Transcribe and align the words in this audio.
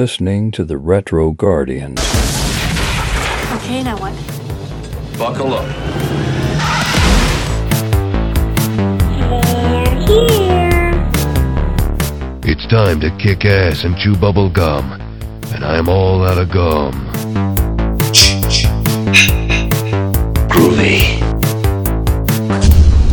listening 0.00 0.52
to 0.52 0.64
the 0.64 0.78
Retro 0.78 1.32
Guardians. 1.32 1.98
Okay, 3.56 3.82
now 3.82 3.96
what? 3.98 4.14
Buckle 5.18 5.54
up. 5.54 5.66
They're 10.06 10.06
here. 10.06 11.10
It's 12.44 12.64
time 12.68 13.00
to 13.00 13.10
kick 13.18 13.44
ass 13.44 13.82
and 13.82 13.98
chew 13.98 14.14
bubble 14.14 14.48
gum. 14.48 14.92
And 15.52 15.64
I'm 15.64 15.88
all 15.88 16.24
out 16.24 16.38
of 16.38 16.48
gum. 16.48 16.92
Groovy. 20.48 21.20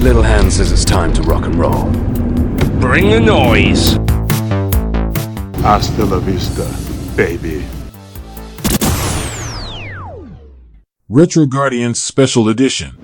Little 0.03 0.21
Hand 0.21 0.53
says 0.53 0.71
it's 0.71 0.85
time 0.85 1.13
to 1.13 1.23
rock 1.23 1.45
and 1.45 1.55
roll. 1.55 1.85
Bring 2.79 3.09
the 3.09 3.19
noise. 3.19 3.97
Hasta 5.65 6.05
la 6.05 6.19
vista, 6.19 6.63
baby. 7.15 7.65
Retro 11.09 11.47
Guardians 11.47 11.99
Special 11.99 12.49
Edition. 12.49 12.95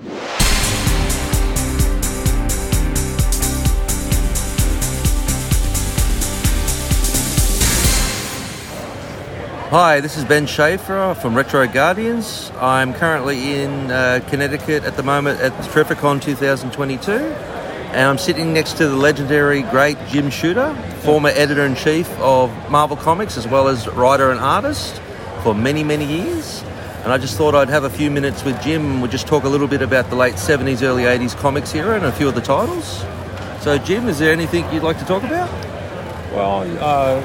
Hi, 9.70 9.98
this 10.00 10.16
is 10.16 10.24
Ben 10.24 10.46
Schaefer 10.46 11.16
from 11.20 11.34
Retro 11.34 11.66
Guardians. 11.66 12.52
I'm 12.60 12.94
currently 12.94 13.60
in 13.60 13.90
uh, 13.90 14.20
Connecticut 14.28 14.84
at 14.84 14.96
the 14.96 15.02
moment 15.02 15.40
at 15.40 15.50
Terrificon 15.64 16.22
2022, 16.22 17.12
and 17.92 18.08
I'm 18.08 18.16
sitting 18.16 18.54
next 18.54 18.78
to 18.78 18.88
the 18.88 18.96
legendary 18.96 19.60
great 19.62 19.98
Jim 20.08 20.30
Shooter, 20.30 20.74
former 21.02 21.28
editor 21.28 21.66
in 21.66 21.74
chief 21.74 22.08
of 22.20 22.50
Marvel 22.70 22.96
Comics 22.96 23.36
as 23.36 23.46
well 23.46 23.68
as 23.68 23.86
writer 23.88 24.30
and 24.30 24.40
artist 24.40 24.98
for 25.42 25.54
many, 25.54 25.84
many 25.84 26.06
years. 26.06 26.62
And 27.04 27.12
I 27.12 27.18
just 27.18 27.36
thought 27.36 27.54
I'd 27.54 27.68
have 27.68 27.84
a 27.84 27.90
few 27.90 28.10
minutes 28.10 28.44
with 28.44 28.60
Jim 28.62 29.02
we'd 29.02 29.10
just 29.10 29.26
talk 29.26 29.44
a 29.44 29.48
little 29.48 29.68
bit 29.68 29.82
about 29.82 30.08
the 30.08 30.16
late 30.16 30.36
70s, 30.36 30.82
early 30.82 31.02
80s 31.02 31.36
comics 31.36 31.74
era 31.74 31.96
and 31.96 32.06
a 32.06 32.12
few 32.12 32.28
of 32.28 32.34
the 32.34 32.40
titles. 32.40 33.04
So, 33.60 33.76
Jim, 33.76 34.08
is 34.08 34.18
there 34.18 34.32
anything 34.32 34.64
you'd 34.72 34.82
like 34.82 34.98
to 34.98 35.04
talk 35.04 35.22
about? 35.22 35.50
Well, 36.32 36.62
uh, 36.80 37.20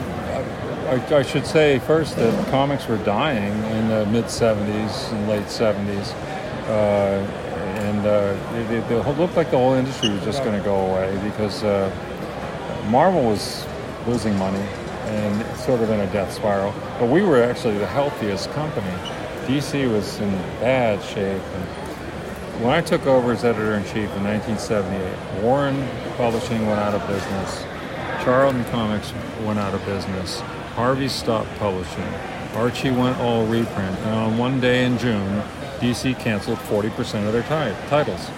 I, 0.90 1.16
I 1.16 1.22
should 1.22 1.48
say 1.48 1.80
first 1.80 2.18
that 2.18 2.48
comics 2.50 2.88
were 2.90 2.98
dying 2.98 3.54
in 3.72 3.88
the 3.88 4.06
mid 4.08 4.26
70s 4.26 5.14
and 5.14 5.30
late 5.30 5.46
70s. 5.46 6.12
Uh, 6.68 7.47
uh, 8.08 8.72
it, 8.72 8.91
it, 8.91 9.17
looked 9.17 9.36
like 9.36 9.52
the 9.52 9.58
whole 9.58 9.73
industry 9.73 10.09
was 10.09 10.23
just 10.23 10.44
going 10.44 10.58
to 10.58 10.63
go 10.63 10.75
away 10.75 11.19
because 11.23 11.63
uh, 11.63 11.91
Marvel 12.89 13.23
was 13.23 13.66
losing 14.08 14.36
money 14.38 14.66
and 15.08 15.58
sort 15.58 15.81
of 15.81 15.89
in 15.89 16.00
a 16.00 16.11
death 16.11 16.33
spiral. 16.33 16.73
But 17.00 17.09
we 17.09 17.22
were 17.22 17.44
actually 17.44 17.78
the 17.78 17.88
healthiest 17.88 18.50
company. 18.52 18.88
DC 19.45 19.91
was 19.91 20.19
in 20.19 20.31
bad 20.59 21.03
shape. 21.03 21.41
And 21.41 22.63
when 22.63 22.73
I 22.73 22.81
took 22.81 23.05
over 23.05 23.31
as 23.31 23.45
editor 23.45 23.75
in 23.75 23.83
chief 23.83 24.09
in 24.16 24.23
1978, 24.23 25.44
Warren 25.44 25.88
Publishing 26.17 26.66
went 26.67 26.80
out 26.80 26.94
of 26.94 27.08
business. 27.08 27.63
Charlton 28.23 28.66
Comics 28.66 29.13
went 29.44 29.59
out 29.59 29.73
of 29.73 29.85
business. 29.85 30.41
Harvey 30.75 31.08
stopped 31.08 31.50
publishing. 31.59 32.03
Archie 32.55 32.91
went 32.91 33.17
all 33.19 33.45
reprint. 33.45 33.97
And 34.00 34.16
on 34.16 34.38
one 34.38 34.59
day 34.59 34.85
in 34.85 34.97
June, 34.97 35.44
DC 35.80 36.17
canceled 36.20 36.58
40% 36.59 37.25
of 37.28 37.33
their 37.33 37.44
ti- 37.44 37.75
titles. 37.89 38.30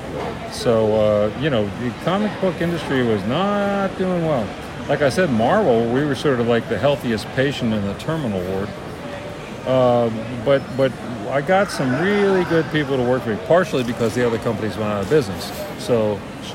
So, 0.52 0.96
uh, 0.96 1.40
you 1.40 1.50
know, 1.50 1.66
the 1.82 1.92
comic 2.04 2.32
book 2.42 2.60
industry 2.62 3.04
was 3.04 3.24
not 3.26 3.96
doing 3.98 4.26
well. 4.26 4.48
Like 4.88 5.02
I 5.02 5.10
said, 5.10 5.30
Marvel, 5.32 5.86
we 5.92 6.04
were 6.06 6.16
sort 6.16 6.40
of 6.40 6.48
like 6.48 6.68
the 6.70 6.78
healthiest 6.78 7.28
patient 7.36 7.74
in 7.74 7.86
the 7.86 7.94
terminal 7.96 8.42
ward. 8.52 8.70
Uh, 9.68 10.10
but 10.46 10.62
but 10.78 10.92
I 11.30 11.42
got 11.42 11.70
some 11.70 12.02
really 12.02 12.44
good 12.46 12.66
people 12.72 12.98
to 12.98 13.04
work 13.04 13.22
for 13.24 13.30
me, 13.30 13.40
partially 13.46 13.84
because 13.84 14.16
the 14.16 14.26
other 14.26 14.40
companies 14.40 14.76
went 14.78 14.90
out 14.92 15.04
of 15.04 15.10
business. 15.10 15.52
So 15.78 16.14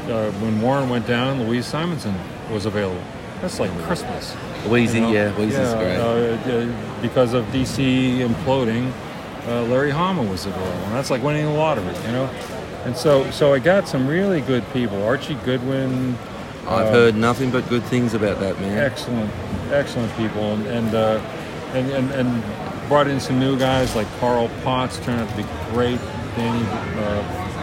uh, 0.09 0.31
when 0.33 0.61
Warren 0.61 0.89
went 0.89 1.07
down, 1.07 1.41
Louise 1.47 1.67
Simonson 1.67 2.15
was 2.51 2.67
available. 2.67 3.03
That's 3.41 3.61
like 3.61 3.71
Christmas. 3.83 4.35
Weezie, 4.65 4.95
you 4.95 5.01
know? 5.03 5.13
yeah, 5.13 5.33
Weezie's 5.35 5.53
Yeah, 5.53 5.79
great. 5.79 5.99
uh, 5.99 6.53
uh, 6.73 7.03
because 7.03 7.35
of 7.35 7.45
DC 7.47 8.19
imploding, 8.27 8.91
uh, 9.47 9.63
Larry 9.65 9.91
Hama 9.91 10.23
was 10.23 10.47
available, 10.47 10.73
and 10.85 10.93
that's 10.93 11.11
like 11.11 11.23
winning 11.23 11.45
the 11.47 11.53
lottery, 11.53 11.85
you 12.07 12.13
know. 12.13 12.25
And 12.85 12.97
so 12.97 13.31
so 13.31 13.55
I 13.55 13.59
got 13.59 13.89
some 13.89 14.07
really 14.07 14.41
good 14.41 14.65
people. 14.73 15.03
Archie 15.05 15.35
Goodwin, 15.45 16.17
I've 16.67 16.87
uh, 16.89 16.93
heard 16.93 17.15
nothing 17.17 17.51
but 17.51 17.69
good 17.69 17.83
things 17.85 18.15
about 18.15 18.41
that 18.41 18.61
man. 18.61 18.79
excellent, 18.79 19.31
excellent 19.73 20.15
people, 20.17 20.53
and 20.55 20.67
and, 20.67 20.95
uh, 20.95 21.19
and 21.75 21.91
and 21.91 22.11
and 22.13 22.89
brought 22.89 23.09
in 23.09 23.19
some 23.21 23.39
new 23.39 23.59
guys 23.59 23.95
like 23.97 24.07
Carl 24.21 24.51
Potts 24.63 24.99
turned 25.01 25.21
out 25.21 25.29
to 25.31 25.37
be 25.37 25.45
great. 25.71 25.99
Danny 26.37 26.65
uh, 26.99 27.23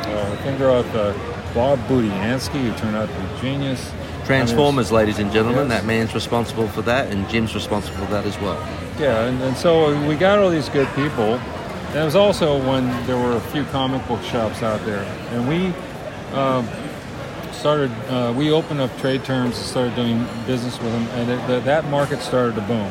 uh, 0.09 0.37
Fingeroth, 0.43 0.95
uh, 0.95 1.53
Bob 1.53 1.77
Budiansky, 1.87 2.61
who 2.61 2.73
turned 2.79 2.95
out 2.95 3.09
to 3.09 3.15
be 3.15 3.41
genius. 3.41 3.91
Transformers, 4.25 4.91
ladies 4.91 5.19
and 5.19 5.31
gentlemen, 5.31 5.67
Yes. 5.67 5.81
that 5.81 5.85
man's 5.85 6.13
responsible 6.13 6.67
for 6.69 6.81
that, 6.83 7.11
and 7.11 7.27
Jim's 7.29 7.53
responsible 7.53 8.05
for 8.05 8.11
that 8.13 8.25
as 8.25 8.39
well. 8.39 8.57
Yeah, 8.99 9.25
and, 9.25 9.41
and 9.41 9.57
so 9.57 9.93
we 10.07 10.15
got 10.15 10.39
all 10.39 10.49
these 10.49 10.69
good 10.69 10.87
people. 10.95 11.39
It 11.93 12.05
was 12.05 12.15
also 12.15 12.57
when 12.65 12.87
there 13.05 13.17
were 13.17 13.35
a 13.35 13.41
few 13.41 13.65
comic 13.65 14.07
book 14.07 14.23
shops 14.23 14.63
out 14.63 14.79
there, 14.85 15.03
and 15.31 15.45
we 15.45 15.73
uh, 16.31 16.63
started. 17.51 17.91
Uh, 18.07 18.31
we 18.31 18.49
opened 18.49 18.79
up 18.79 18.97
trade 18.99 19.25
terms 19.25 19.57
and 19.57 19.65
started 19.65 19.95
doing 19.95 20.25
business 20.47 20.79
with 20.79 20.89
them, 20.93 21.05
and 21.19 21.29
it, 21.29 21.47
that 21.47 21.65
that 21.65 21.85
market 21.89 22.21
started 22.21 22.55
to 22.55 22.61
boom. 22.61 22.89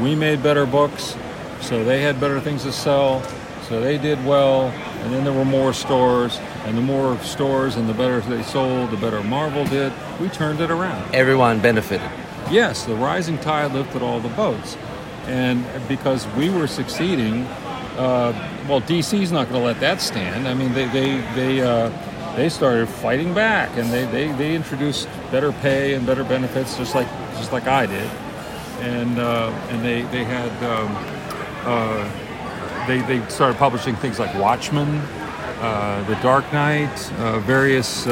We 0.00 0.14
made 0.14 0.40
better 0.40 0.66
books, 0.66 1.16
so 1.60 1.82
they 1.82 2.00
had 2.00 2.20
better 2.20 2.40
things 2.40 2.62
to 2.62 2.70
sell, 2.70 3.24
so 3.68 3.80
they 3.80 3.98
did 3.98 4.24
well. 4.24 4.66
And 5.02 5.12
then 5.12 5.24
there 5.24 5.32
were 5.32 5.44
more 5.44 5.72
stores, 5.72 6.38
and 6.64 6.78
the 6.78 6.82
more 6.82 7.18
stores 7.18 7.74
and 7.74 7.88
the 7.88 7.94
better 7.94 8.20
they 8.20 8.44
sold, 8.44 8.92
the 8.92 8.96
better 8.98 9.22
Marvel 9.24 9.64
did. 9.64 9.92
We 10.20 10.28
turned 10.28 10.60
it 10.60 10.70
around. 10.70 11.12
Everyone 11.12 11.60
benefited. 11.60 12.08
Yes, 12.52 12.84
the 12.84 12.94
rising 12.94 13.38
tide 13.38 13.72
lifted 13.72 14.02
all 14.02 14.20
the 14.20 14.28
boats. 14.30 14.76
And 15.26 15.64
because 15.88 16.24
we 16.36 16.50
were 16.50 16.68
succeeding, 16.68 17.46
uh, 17.96 18.32
well, 18.68 18.80
DC's 18.82 19.32
not 19.32 19.48
going 19.48 19.60
to 19.60 19.66
let 19.66 19.80
that 19.80 20.00
stand. 20.00 20.46
I 20.46 20.54
mean, 20.54 20.72
they 20.74 20.86
they 20.86 21.20
they 21.34 21.60
uh, 21.60 21.90
they 22.36 22.48
started 22.48 22.88
fighting 22.88 23.32
back, 23.32 23.74
and 23.78 23.90
they, 23.90 24.04
they, 24.06 24.30
they 24.32 24.54
introduced 24.54 25.08
better 25.30 25.52
pay 25.52 25.94
and 25.94 26.04
better 26.06 26.22
benefits, 26.22 26.76
just 26.76 26.94
like 26.94 27.08
just 27.36 27.52
like 27.52 27.66
I 27.66 27.86
did. 27.86 28.10
And 28.80 29.18
uh, 29.18 29.50
and 29.70 29.82
they 29.82 30.02
they 30.02 30.24
had 30.24 30.50
um, 30.62 30.94
uh, 31.64 32.86
they 32.86 33.00
they 33.02 33.26
started 33.30 33.56
publishing 33.56 33.96
things 33.96 34.18
like 34.18 34.34
Watchmen, 34.34 34.88
uh, 35.60 36.04
The 36.06 36.16
Dark 36.16 36.50
Knight, 36.52 37.12
uh, 37.14 37.40
various. 37.40 38.06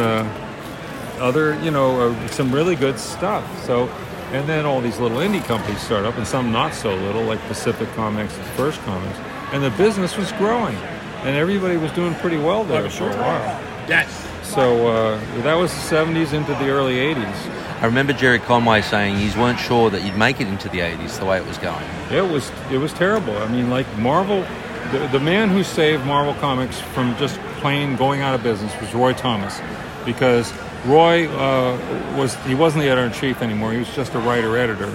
Other, 1.20 1.54
you 1.62 1.70
know, 1.70 2.12
some 2.26 2.52
really 2.52 2.74
good 2.74 2.98
stuff. 2.98 3.44
So, 3.64 3.86
and 4.32 4.48
then 4.48 4.66
all 4.66 4.80
these 4.80 4.98
little 4.98 5.18
indie 5.18 5.42
companies 5.44 5.80
start 5.80 6.04
up, 6.04 6.16
and 6.16 6.26
some 6.26 6.50
not 6.50 6.74
so 6.74 6.92
little, 6.92 7.22
like 7.22 7.38
Pacific 7.42 7.88
Comics 7.92 8.36
and 8.36 8.44
First 8.56 8.80
Comics, 8.80 9.16
and 9.54 9.62
the 9.62 9.70
business 9.70 10.16
was 10.16 10.32
growing, 10.32 10.74
and 11.22 11.36
everybody 11.36 11.76
was 11.76 11.92
doing 11.92 12.12
pretty 12.16 12.38
well 12.38 12.64
there 12.64 12.90
for 12.90 13.08
a 13.08 13.16
while. 13.16 13.60
Yes. 13.88 14.28
So 14.42 14.88
uh, 14.88 15.42
that 15.42 15.54
was 15.54 15.72
the 15.72 15.96
70s 15.96 16.32
into 16.32 16.52
the 16.54 16.70
early 16.70 16.96
80s. 16.96 17.80
I 17.80 17.86
remember 17.86 18.12
Gerry 18.12 18.40
Conway 18.40 18.82
saying 18.82 19.16
he 19.16 19.38
weren't 19.38 19.60
sure 19.60 19.90
that 19.90 20.02
you'd 20.02 20.16
make 20.16 20.40
it 20.40 20.48
into 20.48 20.68
the 20.68 20.80
80s 20.80 21.20
the 21.20 21.24
way 21.24 21.38
it 21.38 21.46
was 21.46 21.58
going. 21.58 21.84
It 22.10 22.28
was 22.28 22.50
it 22.72 22.78
was 22.78 22.92
terrible. 22.94 23.36
I 23.38 23.46
mean, 23.46 23.70
like 23.70 23.86
Marvel, 23.96 24.44
the, 24.90 25.08
the 25.12 25.20
man 25.20 25.50
who 25.50 25.62
saved 25.62 26.04
Marvel 26.04 26.34
Comics 26.34 26.80
from 26.80 27.16
just 27.16 27.38
plain 27.60 27.94
going 27.94 28.22
out 28.22 28.34
of 28.34 28.42
business 28.42 28.72
was 28.80 28.92
Roy 28.92 29.12
Thomas, 29.12 29.60
because 30.04 30.52
Roy 30.84 31.28
uh, 31.28 31.76
was 32.16 32.34
he 32.46 32.56
wasn't 32.56 32.82
the 32.82 32.90
editor 32.90 33.06
in 33.06 33.12
chief 33.12 33.40
anymore. 33.40 33.72
He 33.72 33.78
was 33.78 33.94
just 33.94 34.14
a 34.14 34.18
writer 34.18 34.56
editor, 34.56 34.90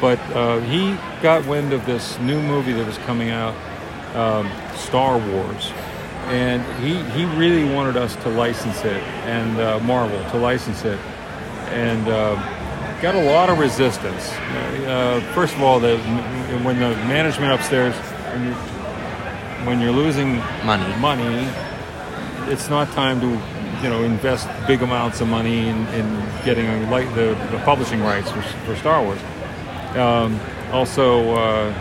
but 0.00 0.18
uh, 0.34 0.58
he 0.60 0.96
got 1.22 1.46
wind 1.46 1.72
of 1.72 1.86
this 1.86 2.18
new 2.18 2.42
movie 2.42 2.72
that 2.72 2.86
was 2.86 2.98
coming 2.98 3.30
out, 3.30 3.54
um, 4.16 4.50
Star 4.74 5.18
Wars, 5.18 5.72
and 6.26 6.62
he 6.82 7.02
he 7.16 7.24
really 7.36 7.64
wanted 7.72 7.96
us 7.96 8.16
to 8.16 8.28
license 8.30 8.84
it 8.84 9.02
and 9.26 9.60
uh, 9.60 9.78
Marvel 9.80 10.18
to 10.30 10.38
license 10.38 10.84
it, 10.84 10.98
and. 11.70 12.08
Uh, 12.08 12.52
got 13.02 13.14
a 13.14 13.24
lot 13.24 13.50
of 13.50 13.58
resistance. 13.58 14.30
Uh, 14.32 15.20
first 15.34 15.54
of 15.54 15.62
all, 15.62 15.78
the, 15.78 15.98
when 16.64 16.78
the 16.78 16.88
management 17.04 17.52
upstairs, 17.52 17.94
when 17.94 18.46
you're, 18.46 18.54
when 19.66 19.80
you're 19.80 19.92
losing 19.92 20.36
Money. 20.64 20.96
money, 20.96 21.46
it's 22.50 22.70
not 22.70 22.90
time 22.92 23.20
to, 23.20 23.28
you 23.82 23.90
know, 23.90 24.02
invest 24.02 24.48
big 24.66 24.80
amounts 24.80 25.20
of 25.20 25.28
money 25.28 25.68
in, 25.68 25.86
in 25.88 26.06
getting 26.42 26.66
a, 26.66 26.90
like 26.90 27.06
the, 27.14 27.34
the 27.50 27.60
publishing 27.64 28.00
rights 28.00 28.30
for, 28.30 28.40
for 28.40 28.76
Star 28.76 29.02
Wars. 29.02 29.20
Um, 29.94 30.40
also, 30.72 31.34
uh, 31.34 31.74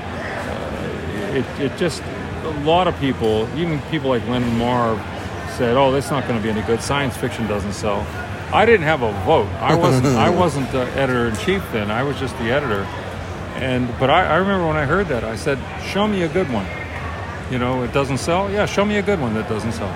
it, 1.33 1.45
it 1.61 1.77
just 1.77 2.03
a 2.56 2.63
lot 2.63 2.88
of 2.88 2.98
people, 3.00 3.48
even 3.57 3.80
people 3.92 4.10
like 4.10 4.25
Len 4.28 4.44
and 4.44 4.57
Marv, 4.57 5.00
said, 5.57 5.78
"Oh, 5.78 5.92
that's 5.92 6.10
not 6.10 6.28
going 6.28 6.38
to 6.38 6.44
be 6.44 6.50
any 6.50 6.62
good. 6.63 6.81
Science 6.81 7.16
fiction 7.16 7.48
doesn't 7.48 7.74
sell." 7.74 8.06
I 8.54 8.66
didn't 8.66 8.86
have 8.86 9.02
a 9.02 9.12
vote. 9.25 9.48
I 9.60 9.75
wasn't. 9.75 10.07
I 10.07 10.30
wasn't 10.42 10.72
the 10.72 10.84
editor 10.98 11.28
in 11.28 11.36
chief 11.38 11.63
then. 11.72 11.92
I 11.92 12.04
was 12.04 12.18
just 12.19 12.38
the 12.38 12.52
editor, 12.52 12.84
and 13.56 13.88
but 14.00 14.10
I, 14.10 14.25
I 14.25 14.36
remember 14.38 14.68
when 14.68 14.78
I 14.78 14.86
heard 14.86 15.07
that, 15.07 15.24
I 15.24 15.36
said, 15.36 15.60
"Show 15.84 16.07
me 16.07 16.24
a 16.24 16.30
good 16.30 16.52
one." 16.52 16.68
You 17.52 17.60
know, 17.60 17.84
it 17.84 17.94
doesn't 17.94 18.18
sell. 18.18 18.50
Yeah, 18.52 18.66
show 18.66 18.86
me 18.86 18.98
a 18.98 19.04
good 19.04 19.19
one 19.19 19.34
that 19.36 19.48
doesn't 19.48 19.74
sell. 19.74 19.94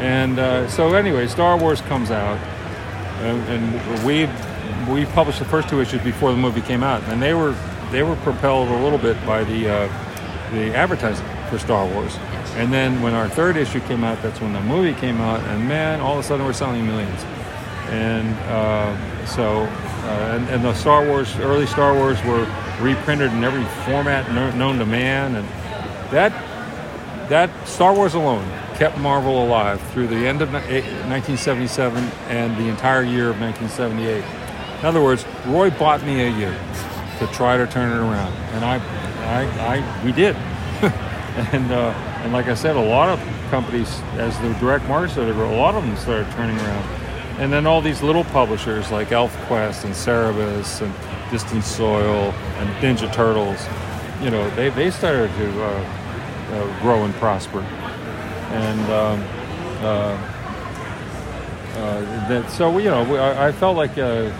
And 0.00 0.38
uh, 0.38 0.68
so 0.68 0.94
anyway, 0.94 1.28
Star 1.28 1.56
Wars 1.56 1.80
comes 1.82 2.10
out, 2.10 2.38
and, 3.20 3.40
and 3.48 4.04
we 4.04 4.26
we 4.92 5.06
published 5.06 5.38
the 5.38 5.44
first 5.44 5.68
two 5.68 5.80
issues 5.80 6.02
before 6.02 6.32
the 6.32 6.38
movie 6.38 6.60
came 6.60 6.82
out, 6.82 7.02
and 7.04 7.22
they 7.22 7.34
were 7.34 7.54
they 7.90 8.02
were 8.02 8.16
propelled 8.16 8.68
a 8.68 8.82
little 8.82 8.98
bit 8.98 9.16
by 9.26 9.44
the 9.44 9.68
uh, 9.68 10.50
the 10.52 10.74
advertising 10.74 11.26
for 11.52 11.58
Star 11.58 11.86
Wars. 11.86 12.16
And 12.56 12.72
then 12.72 13.02
when 13.02 13.12
our 13.12 13.28
third 13.28 13.58
issue 13.58 13.80
came 13.80 14.04
out, 14.04 14.22
that's 14.22 14.40
when 14.40 14.54
the 14.54 14.60
movie 14.62 14.98
came 14.98 15.20
out, 15.20 15.40
and 15.40 15.68
man, 15.68 16.00
all 16.00 16.14
of 16.14 16.20
a 16.20 16.22
sudden 16.22 16.46
we're 16.46 16.54
selling 16.54 16.86
millions. 16.86 17.22
And 17.90 18.34
uh, 18.48 19.26
so, 19.26 19.64
uh, 19.64 20.36
and, 20.38 20.48
and 20.48 20.64
the 20.64 20.72
Star 20.72 21.06
Wars, 21.06 21.36
early 21.36 21.66
Star 21.66 21.92
Wars 21.92 22.22
were 22.24 22.46
reprinted 22.80 23.32
in 23.32 23.44
every 23.44 23.64
format 23.84 24.32
known 24.56 24.78
to 24.78 24.86
man, 24.86 25.36
and 25.36 25.46
that 26.10 26.32
that 27.28 27.50
Star 27.68 27.94
Wars 27.94 28.14
alone 28.14 28.48
kept 28.76 28.96
Marvel 28.96 29.44
alive 29.44 29.80
through 29.92 30.06
the 30.06 30.26
end 30.26 30.40
of 30.40 30.54
eh, 30.54 30.80
1977 31.08 32.02
and 32.28 32.56
the 32.56 32.68
entire 32.68 33.02
year 33.02 33.28
of 33.28 33.40
1978. 33.40 34.24
In 34.80 34.86
other 34.86 35.02
words, 35.02 35.26
Roy 35.46 35.68
bought 35.70 36.02
me 36.02 36.22
a 36.22 36.30
year 36.30 36.58
to 37.18 37.26
try 37.28 37.58
to 37.58 37.66
turn 37.66 37.92
it 37.92 38.00
around, 38.00 38.32
and 38.54 38.64
I, 38.64 38.76
I, 39.26 39.76
I 39.76 40.04
we 40.04 40.12
did. 40.12 40.34
and 41.52 41.70
uh, 41.72 41.90
and 42.24 42.32
like 42.32 42.46
I 42.48 42.54
said, 42.54 42.76
a 42.76 42.80
lot 42.80 43.08
of 43.08 43.18
companies, 43.50 43.88
as 44.18 44.38
the 44.40 44.52
direct 44.54 44.86
market 44.86 45.12
started, 45.12 45.36
a 45.36 45.56
lot 45.56 45.74
of 45.74 45.84
them 45.84 45.96
started 45.96 46.30
turning 46.32 46.56
around. 46.58 46.84
And 47.40 47.52
then 47.52 47.66
all 47.66 47.80
these 47.80 48.02
little 48.02 48.24
publishers 48.24 48.90
like 48.90 49.08
ElfQuest 49.08 49.84
and 49.84 49.94
Cerebus 49.94 50.82
and 50.82 50.92
Distant 51.30 51.64
Soil 51.64 52.32
and 52.58 52.68
Ninja 52.76 53.10
Turtles, 53.12 53.66
you 54.22 54.30
know, 54.30 54.48
they, 54.54 54.68
they 54.68 54.90
started 54.90 55.30
to 55.36 55.62
uh, 55.64 55.68
uh, 56.52 56.80
grow 56.82 57.04
and 57.04 57.14
prosper. 57.14 57.60
And 57.60 58.80
um, 58.92 59.24
uh, 59.82 60.18
uh, 61.76 62.28
that, 62.28 62.50
so 62.50 62.76
you 62.78 62.90
know, 62.90 63.02
we- 63.10 63.18
I, 63.18 63.48
I 63.48 63.52
felt 63.52 63.76
like 63.76 63.96
uh, 63.98 64.30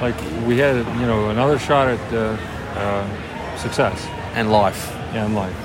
like 0.00 0.14
we 0.46 0.58
had 0.58 0.76
you 1.00 1.06
know 1.06 1.30
another 1.30 1.58
shot 1.58 1.88
at 1.88 2.14
uh, 2.14 2.36
uh, 2.78 3.56
success 3.56 4.06
And 4.34 4.50
life. 4.52 4.94
in 5.14 5.34
life, 5.34 5.56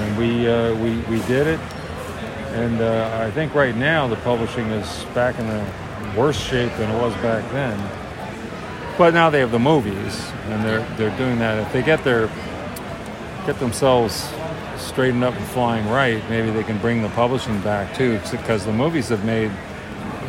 and 0.00 0.18
we 0.18 0.48
uh, 0.48 0.74
we 0.76 0.98
we 1.10 1.24
did 1.26 1.46
it. 1.46 1.60
And 2.52 2.80
uh, 2.80 3.26
I 3.26 3.30
think 3.30 3.54
right 3.54 3.74
now 3.74 4.06
the 4.06 4.16
publishing 4.16 4.66
is 4.66 5.04
back 5.14 5.38
in 5.38 5.46
a 5.46 6.14
worse 6.16 6.38
shape 6.38 6.72
than 6.76 6.90
it 6.90 7.00
was 7.00 7.14
back 7.22 7.50
then. 7.52 7.78
But 8.98 9.14
now 9.14 9.30
they 9.30 9.40
have 9.40 9.52
the 9.52 9.58
movies, 9.58 10.30
and 10.48 10.62
they're 10.64 10.86
they're 10.96 11.16
doing 11.16 11.38
that. 11.38 11.58
If 11.66 11.72
they 11.72 11.82
get 11.82 12.04
their 12.04 12.28
get 13.46 13.58
themselves 13.58 14.28
straightened 14.76 15.24
up 15.24 15.34
and 15.34 15.44
flying 15.46 15.88
right, 15.88 16.22
maybe 16.28 16.50
they 16.50 16.62
can 16.64 16.78
bring 16.78 17.02
the 17.02 17.08
publishing 17.10 17.58
back 17.62 17.94
too, 17.96 18.20
because 18.30 18.66
the 18.66 18.72
movies 18.72 19.08
have 19.08 19.24
made 19.24 19.50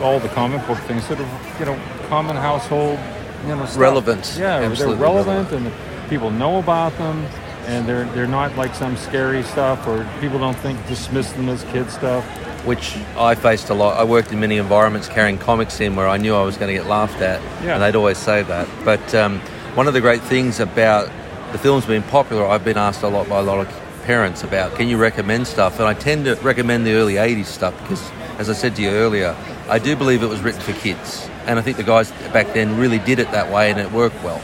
all 0.01 0.19
the 0.19 0.29
comic 0.29 0.65
book 0.67 0.77
things 0.79 1.03
sort 1.05 1.19
of 1.19 1.27
you 1.59 1.65
know 1.65 1.79
common 2.07 2.35
household 2.35 2.99
you 3.43 3.49
know 3.55 3.65
stuff. 3.65 3.77
Relevant. 3.77 4.35
Yeah, 4.39 4.59
Absolutely 4.59 4.95
they're 4.95 5.03
relevant, 5.03 5.51
and 5.51 5.71
people 6.09 6.31
know 6.31 6.59
about 6.59 6.97
them, 6.97 7.25
and 7.65 7.87
they're 7.87 8.05
they're 8.13 8.27
not 8.27 8.55
like 8.55 8.73
some 8.75 8.95
scary 8.97 9.43
stuff 9.43 9.87
or 9.87 10.07
people 10.19 10.39
don't 10.39 10.57
think 10.57 10.85
dismiss 10.87 11.31
them 11.33 11.49
as 11.49 11.63
kid 11.65 11.89
stuff. 11.89 12.23
which 12.65 12.95
I 13.17 13.35
faced 13.35 13.69
a 13.69 13.73
lot. 13.73 13.97
I 13.99 14.03
worked 14.05 14.31
in 14.31 14.39
many 14.39 14.57
environments 14.57 15.07
carrying 15.09 15.37
comics 15.37 15.79
in 15.81 15.95
where 15.97 16.07
I 16.07 16.17
knew 16.17 16.33
I 16.33 16.43
was 16.43 16.55
going 16.57 16.69
to 16.73 16.81
get 16.81 16.87
laughed 16.89 17.21
at, 17.21 17.41
Yeah. 17.63 17.73
and 17.75 17.83
they'd 17.83 17.95
always 17.97 18.17
say 18.17 18.41
that. 18.43 18.67
But 18.85 19.13
um, 19.13 19.39
one 19.75 19.87
of 19.87 19.93
the 19.93 19.99
great 20.01 20.21
things 20.21 20.61
about 20.61 21.09
the 21.51 21.57
films 21.57 21.85
being 21.85 22.03
popular, 22.03 22.45
I've 22.47 22.63
been 22.63 22.77
asked 22.77 23.03
a 23.03 23.09
lot 23.09 23.27
by 23.27 23.39
a 23.39 23.43
lot 23.43 23.59
of 23.59 23.67
parents 24.05 24.43
about, 24.43 24.75
can 24.75 24.87
you 24.87 24.97
recommend 24.97 25.45
stuff? 25.45 25.77
And 25.79 25.87
I 25.89 25.93
tend 25.93 26.23
to 26.25 26.35
recommend 26.35 26.85
the 26.87 26.93
early 26.93 27.15
80s 27.15 27.45
stuff 27.47 27.73
because, 27.81 28.01
as 28.39 28.49
I 28.49 28.53
said 28.53 28.75
to 28.77 28.81
you 28.81 28.89
earlier, 28.91 29.35
I 29.69 29.77
do 29.77 29.95
believe 29.97 30.23
it 30.23 30.27
was 30.29 30.39
written 30.41 30.61
for 30.61 30.73
kids. 30.73 31.27
And 31.45 31.59
I 31.59 31.61
think 31.61 31.75
the 31.75 31.83
guys 31.83 32.11
back 32.31 32.53
then 32.53 32.77
really 32.77 32.99
did 32.99 33.19
it 33.19 33.29
that 33.31 33.51
way 33.51 33.71
and 33.71 33.79
it 33.79 33.91
worked 33.91 34.23
well. 34.23 34.41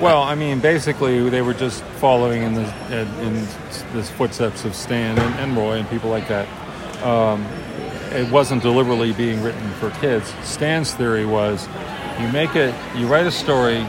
Well, 0.00 0.22
I 0.22 0.34
mean, 0.34 0.60
basically, 0.60 1.28
they 1.28 1.42
were 1.42 1.52
just 1.52 1.82
following 2.00 2.42
in 2.42 2.54
the 2.54 2.64
in 3.20 3.34
the 3.92 4.02
footsteps 4.02 4.64
of 4.64 4.74
Stan 4.74 5.18
and, 5.18 5.34
and 5.34 5.56
Roy 5.56 5.78
and 5.78 5.88
people 5.90 6.08
like 6.08 6.26
that. 6.28 6.48
Um, 7.02 7.44
it 8.12 8.30
wasn't 8.30 8.62
deliberately 8.62 9.12
being 9.12 9.42
written 9.42 9.70
for 9.72 9.90
kids. 10.00 10.32
Stan's 10.42 10.94
theory 10.94 11.24
was, 11.26 11.68
you 12.18 12.28
make 12.32 12.56
it, 12.56 12.74
you 12.96 13.06
write 13.06 13.26
a 13.26 13.30
story, 13.30 13.86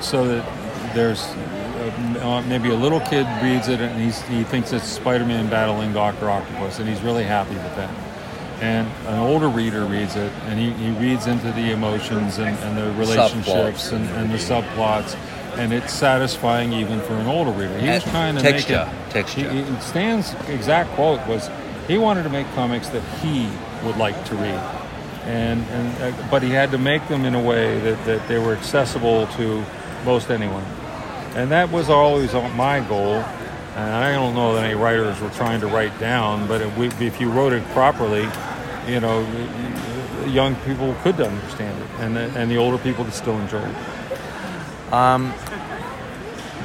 so 0.00 0.26
that 0.26 0.94
there's 0.94 1.22
uh, 1.22 2.42
maybe 2.48 2.70
a 2.70 2.74
little 2.74 3.00
kid 3.00 3.26
reads 3.42 3.68
it 3.68 3.80
and 3.80 4.00
he's, 4.00 4.20
he 4.22 4.42
thinks 4.44 4.72
it's 4.72 4.86
Spider-Man 4.86 5.50
battling 5.50 5.92
Doctor 5.92 6.30
Octopus, 6.30 6.78
and 6.78 6.88
he's 6.88 7.02
really 7.02 7.24
happy 7.24 7.54
with 7.54 7.76
that. 7.76 7.94
And 8.60 8.88
an 9.06 9.18
older 9.18 9.48
reader 9.48 9.84
reads 9.84 10.16
it, 10.16 10.32
and 10.46 10.58
he, 10.58 10.72
he 10.72 10.90
reads 10.98 11.26
into 11.26 11.52
the 11.52 11.70
emotions 11.70 12.38
and, 12.38 12.56
and 12.58 12.76
the 12.76 12.90
relationships 12.98 13.92
and, 13.92 14.08
and 14.10 14.30
the 14.30 14.38
subplots, 14.38 15.16
and 15.58 15.72
it's 15.72 15.92
satisfying 15.92 16.72
even 16.72 17.00
for 17.00 17.14
an 17.14 17.26
older 17.26 17.50
reader. 17.50 17.78
He 17.78 17.88
was 17.88 18.04
trying 18.04 18.36
to 18.36 18.40
texture, 18.42 18.86
make 18.86 19.08
it. 19.08 19.10
texture. 19.10 19.50
He, 19.50 19.62
he- 19.62 19.80
Stan's 19.80 20.34
exact 20.48 20.90
quote 20.90 21.26
was, 21.26 21.50
he 21.86 21.98
wanted 21.98 22.22
to 22.24 22.30
make 22.30 22.46
comics 22.54 22.88
that 22.90 23.02
he 23.20 23.48
would 23.84 23.96
like 23.96 24.24
to 24.26 24.34
read, 24.36 24.60
and 25.24 25.60
and 25.70 26.14
uh, 26.14 26.28
but 26.30 26.42
he 26.42 26.50
had 26.50 26.70
to 26.72 26.78
make 26.78 27.06
them 27.08 27.24
in 27.24 27.34
a 27.34 27.40
way 27.42 27.78
that, 27.80 28.04
that 28.06 28.28
they 28.28 28.38
were 28.38 28.54
accessible 28.54 29.26
to 29.38 29.64
most 30.04 30.30
anyone, 30.30 30.64
and 31.34 31.50
that 31.50 31.70
was 31.70 31.88
always 31.90 32.32
my 32.34 32.80
goal. 32.88 33.24
And 33.76 33.94
I 33.94 34.10
don't 34.12 34.34
know 34.34 34.54
that 34.56 34.64
any 34.64 34.74
writers 34.74 35.20
were 35.20 35.30
trying 35.30 35.60
to 35.60 35.68
write 35.68 35.96
down, 36.00 36.46
but 36.48 36.60
it, 36.60 36.76
we- 36.76 36.88
if 37.06 37.20
you 37.20 37.30
wrote 37.30 37.52
it 37.52 37.64
properly, 37.68 38.28
you 38.88 38.98
know, 39.00 39.20
young 40.26 40.56
people 40.66 40.94
could 41.02 41.20
understand 41.20 41.80
it, 41.80 41.88
and 42.00 42.16
the, 42.16 42.22
and 42.38 42.50
the 42.50 42.56
older 42.56 42.78
people 42.78 43.04
could 43.04 43.14
still 43.14 43.38
enjoy 43.38 43.62
it. 43.62 43.74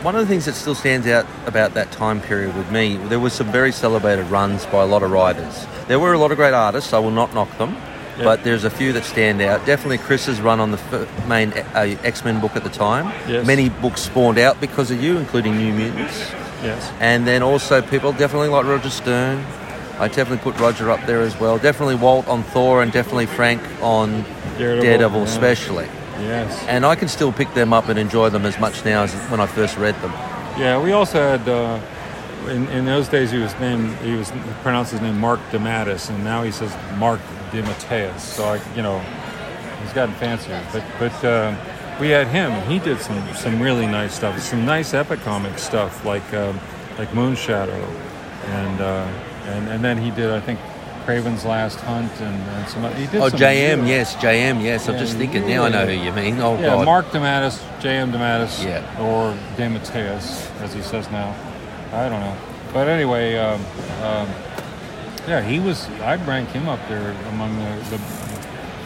One 0.04 0.16
of 0.16 0.22
the 0.22 0.28
things 0.28 0.46
that 0.46 0.54
still 0.56 0.76
stands 0.76 1.08
out 1.08 1.26
about 1.46 1.76
that 1.76 1.92
time 1.94 2.20
period 2.20 2.56
with 2.58 2.70
me, 2.72 2.98
there 2.98 3.22
was 3.22 3.32
some 3.32 3.50
very 3.54 3.72
celebrated 3.72 4.26
runs 4.26 4.66
by 4.66 4.84
a 4.84 4.86
lot 4.86 5.02
of 5.02 5.12
writers. 5.12 5.66
There 5.88 5.98
were 5.98 6.12
a 6.12 6.18
lot 6.18 6.32
of 6.32 6.38
great 6.38 6.54
artists, 6.54 6.92
I 6.92 7.00
will 7.00 7.12
not 7.12 7.34
knock 7.34 7.58
them, 7.58 7.78
Yeah. 8.18 8.26
but 8.26 8.44
there's 8.44 8.66
a 8.66 8.70
few 8.70 8.92
that 8.94 9.06
stand 9.06 9.42
out. 9.42 9.66
Definitely 9.66 10.00
Chris's 10.00 10.42
run 10.42 10.60
on 10.60 10.72
the 10.72 10.78
f- 10.78 11.28
main 11.28 11.54
uh, 11.54 11.96
X-Men 12.04 12.42
book 12.42 12.58
at 12.58 12.66
the 12.66 12.70
time. 12.70 13.06
Yes. 13.30 13.48
Many 13.48 13.70
books 13.70 14.02
spawned 14.02 14.38
out 14.40 14.60
because 14.60 14.92
of 14.92 15.02
you, 15.02 15.18
including 15.18 15.56
New 15.58 15.72
Mutants. 15.74 16.20
Yes. 16.62 16.92
And 17.00 17.26
then 17.26 17.42
also 17.42 17.82
people 17.82 18.12
definitely 18.12 18.50
like 18.50 18.66
Roger 18.66 18.90
Stern. 18.90 19.46
I 20.00 20.10
definitely 20.10 20.40
put 20.40 20.60
Roger 20.60 20.90
up 20.92 21.06
there 21.06 21.22
as 21.22 21.40
well. 21.40 21.58
Definitely 21.58 21.96
Walt 21.96 22.28
on 22.28 22.44
Thor 22.44 22.84
and 22.84 22.92
definitely 22.92 23.28
Frank 23.28 23.62
on 23.82 24.24
Daredevil, 24.58 24.84
Daredevil 24.84 25.20
yeah. 25.20 25.26
especially. 25.28 25.88
Yes. 26.20 26.64
And 26.68 26.86
I 26.86 26.96
can 26.96 27.08
still 27.08 27.32
pick 27.32 27.54
them 27.54 27.74
up 27.74 27.90
and 27.90 27.98
enjoy 27.98 28.30
them 28.30 28.46
as 28.46 28.60
much 28.60 28.86
now 28.86 29.04
as 29.04 29.14
when 29.30 29.40
I 29.40 29.48
first 29.48 29.78
read 29.78 29.96
them. 30.02 30.12
Yeah, 30.58 30.82
we 30.82 30.92
also 30.92 31.20
had 31.20 31.48
uh, 31.50 31.80
in, 32.48 32.68
in 32.70 32.86
those 32.86 33.08
days 33.08 33.32
he 33.32 33.40
was 33.40 33.58
named 33.60 33.96
he 33.98 34.16
was 34.16 34.32
pronounced 34.62 34.92
his 34.92 35.02
name 35.02 35.20
Mark 35.20 35.40
DeMatteis, 35.52 36.10
and 36.10 36.24
now 36.24 36.44
he 36.44 36.52
says 36.52 36.76
Mark 36.98 37.20
DeMatteis. 37.52 38.20
So 38.20 38.44
I, 38.46 38.62
you 38.76 38.82
know, 38.82 39.00
he's 39.82 39.94
gotten 39.94 40.16
fancier. 40.16 40.64
But 40.72 40.84
but 41.00 41.26
uh, 41.26 41.56
we 42.00 42.10
had 42.10 42.28
him. 42.28 42.52
He 42.70 42.80
did 42.80 43.00
some 43.00 43.34
some 43.34 43.62
really 43.62 43.88
nice 43.88 44.14
stuff. 44.14 44.40
Some 44.40 44.66
nice 44.66 44.94
epic 44.94 45.22
comic 45.22 45.58
stuff 45.58 46.06
like 46.06 46.34
um, 46.34 46.60
like 46.98 47.10
Moonshadow, 47.10 47.88
and 48.46 48.82
uh, 48.82 49.08
and 49.46 49.68
and 49.70 49.84
then 49.84 49.98
he 49.98 50.12
did 50.12 50.30
I 50.30 50.40
think 50.40 50.60
Kraven's 51.06 51.44
Last 51.44 51.80
Hunt 51.82 52.12
and, 52.22 52.36
and 52.36 52.70
some. 52.70 52.84
He 52.96 53.08
did 53.08 53.22
Oh, 53.22 53.30
JM, 53.30 53.88
yes, 53.88 54.16
JM, 54.16 54.64
yes. 54.64 54.88
I'm 54.88 54.96
Yeah, 54.96 55.00
just 55.00 55.18
thinking 55.18 55.48
now 55.48 55.66
I 55.66 55.70
know 55.70 55.86
who 55.86 55.92
you 55.92 56.14
mean. 56.14 56.40
Oh, 56.40 56.56
Yeah, 56.56 56.68
God. 56.68 56.86
Mark 56.86 57.06
DeMatteis, 57.08 57.82
J.M. 57.82 58.12
DeMatteis, 58.12 58.64
Yeah. 58.64 59.02
or 59.02 59.38
DeMatteis, 59.58 60.50
as 60.62 60.74
he 60.74 60.82
says 60.82 61.10
now. 61.12 61.36
I 61.92 62.08
don't 62.10 62.22
know. 62.22 62.36
But 62.74 62.88
anyway, 62.88 63.36
um, 63.36 63.62
um, 64.02 64.28
yeah, 65.28 65.42
he 65.42 65.60
was, 65.60 65.88
I'd 66.02 66.26
rank 66.28 66.50
him 66.50 66.68
up 66.68 66.80
there 66.88 67.12
among 67.30 67.56
the. 67.58 67.98
the 67.98 68.02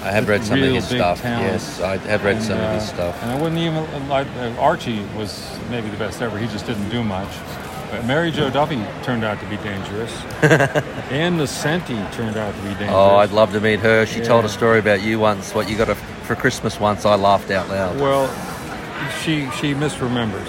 I 0.03 0.11
have 0.11 0.27
read 0.27 0.43
some 0.43 0.61
of 0.61 0.71
his 0.71 0.85
stuff. 0.87 1.21
Yes, 1.23 1.81
I 1.81 1.97
have 1.97 2.23
read 2.23 2.37
and, 2.37 2.45
some 2.45 2.59
of 2.59 2.73
his 2.73 2.83
uh, 2.83 2.93
stuff. 2.93 3.23
And 3.23 3.31
I 3.31 3.41
wouldn't 3.41 3.59
even, 3.59 4.09
like, 4.09 4.27
uh, 4.37 4.53
Archie 4.59 5.03
was 5.17 5.57
maybe 5.69 5.89
the 5.89 5.97
best 5.97 6.21
ever. 6.21 6.37
He 6.37 6.47
just 6.47 6.65
didn't 6.65 6.89
do 6.89 7.03
much. 7.03 7.29
But 7.91 8.05
Mary 8.05 8.31
Jo 8.31 8.49
Duffy 8.49 8.83
turned 9.03 9.23
out 9.23 9.39
to 9.39 9.45
be 9.45 9.55
dangerous. 9.57 10.11
Ann 11.09 11.37
Nocenti 11.37 12.11
turned 12.13 12.35
out 12.35 12.53
to 12.53 12.61
be 12.61 12.69
dangerous. 12.69 12.91
Oh, 12.91 13.15
I'd 13.15 13.31
love 13.31 13.53
to 13.53 13.61
meet 13.61 13.79
her. 13.79 14.05
She 14.05 14.19
told 14.21 14.43
a 14.43 14.49
story 14.49 14.79
about 14.79 15.01
you 15.01 15.19
once, 15.19 15.55
what 15.55 15.69
you 15.69 15.77
got 15.77 15.89
a, 15.89 15.95
for 15.95 16.35
Christmas 16.35 16.79
once. 16.79 17.05
I 17.05 17.15
laughed 17.15 17.49
out 17.49 17.69
loud. 17.69 17.97
Well, 17.99 18.27
she 19.21 19.49
she 19.51 19.73
misremembers. 19.73 20.47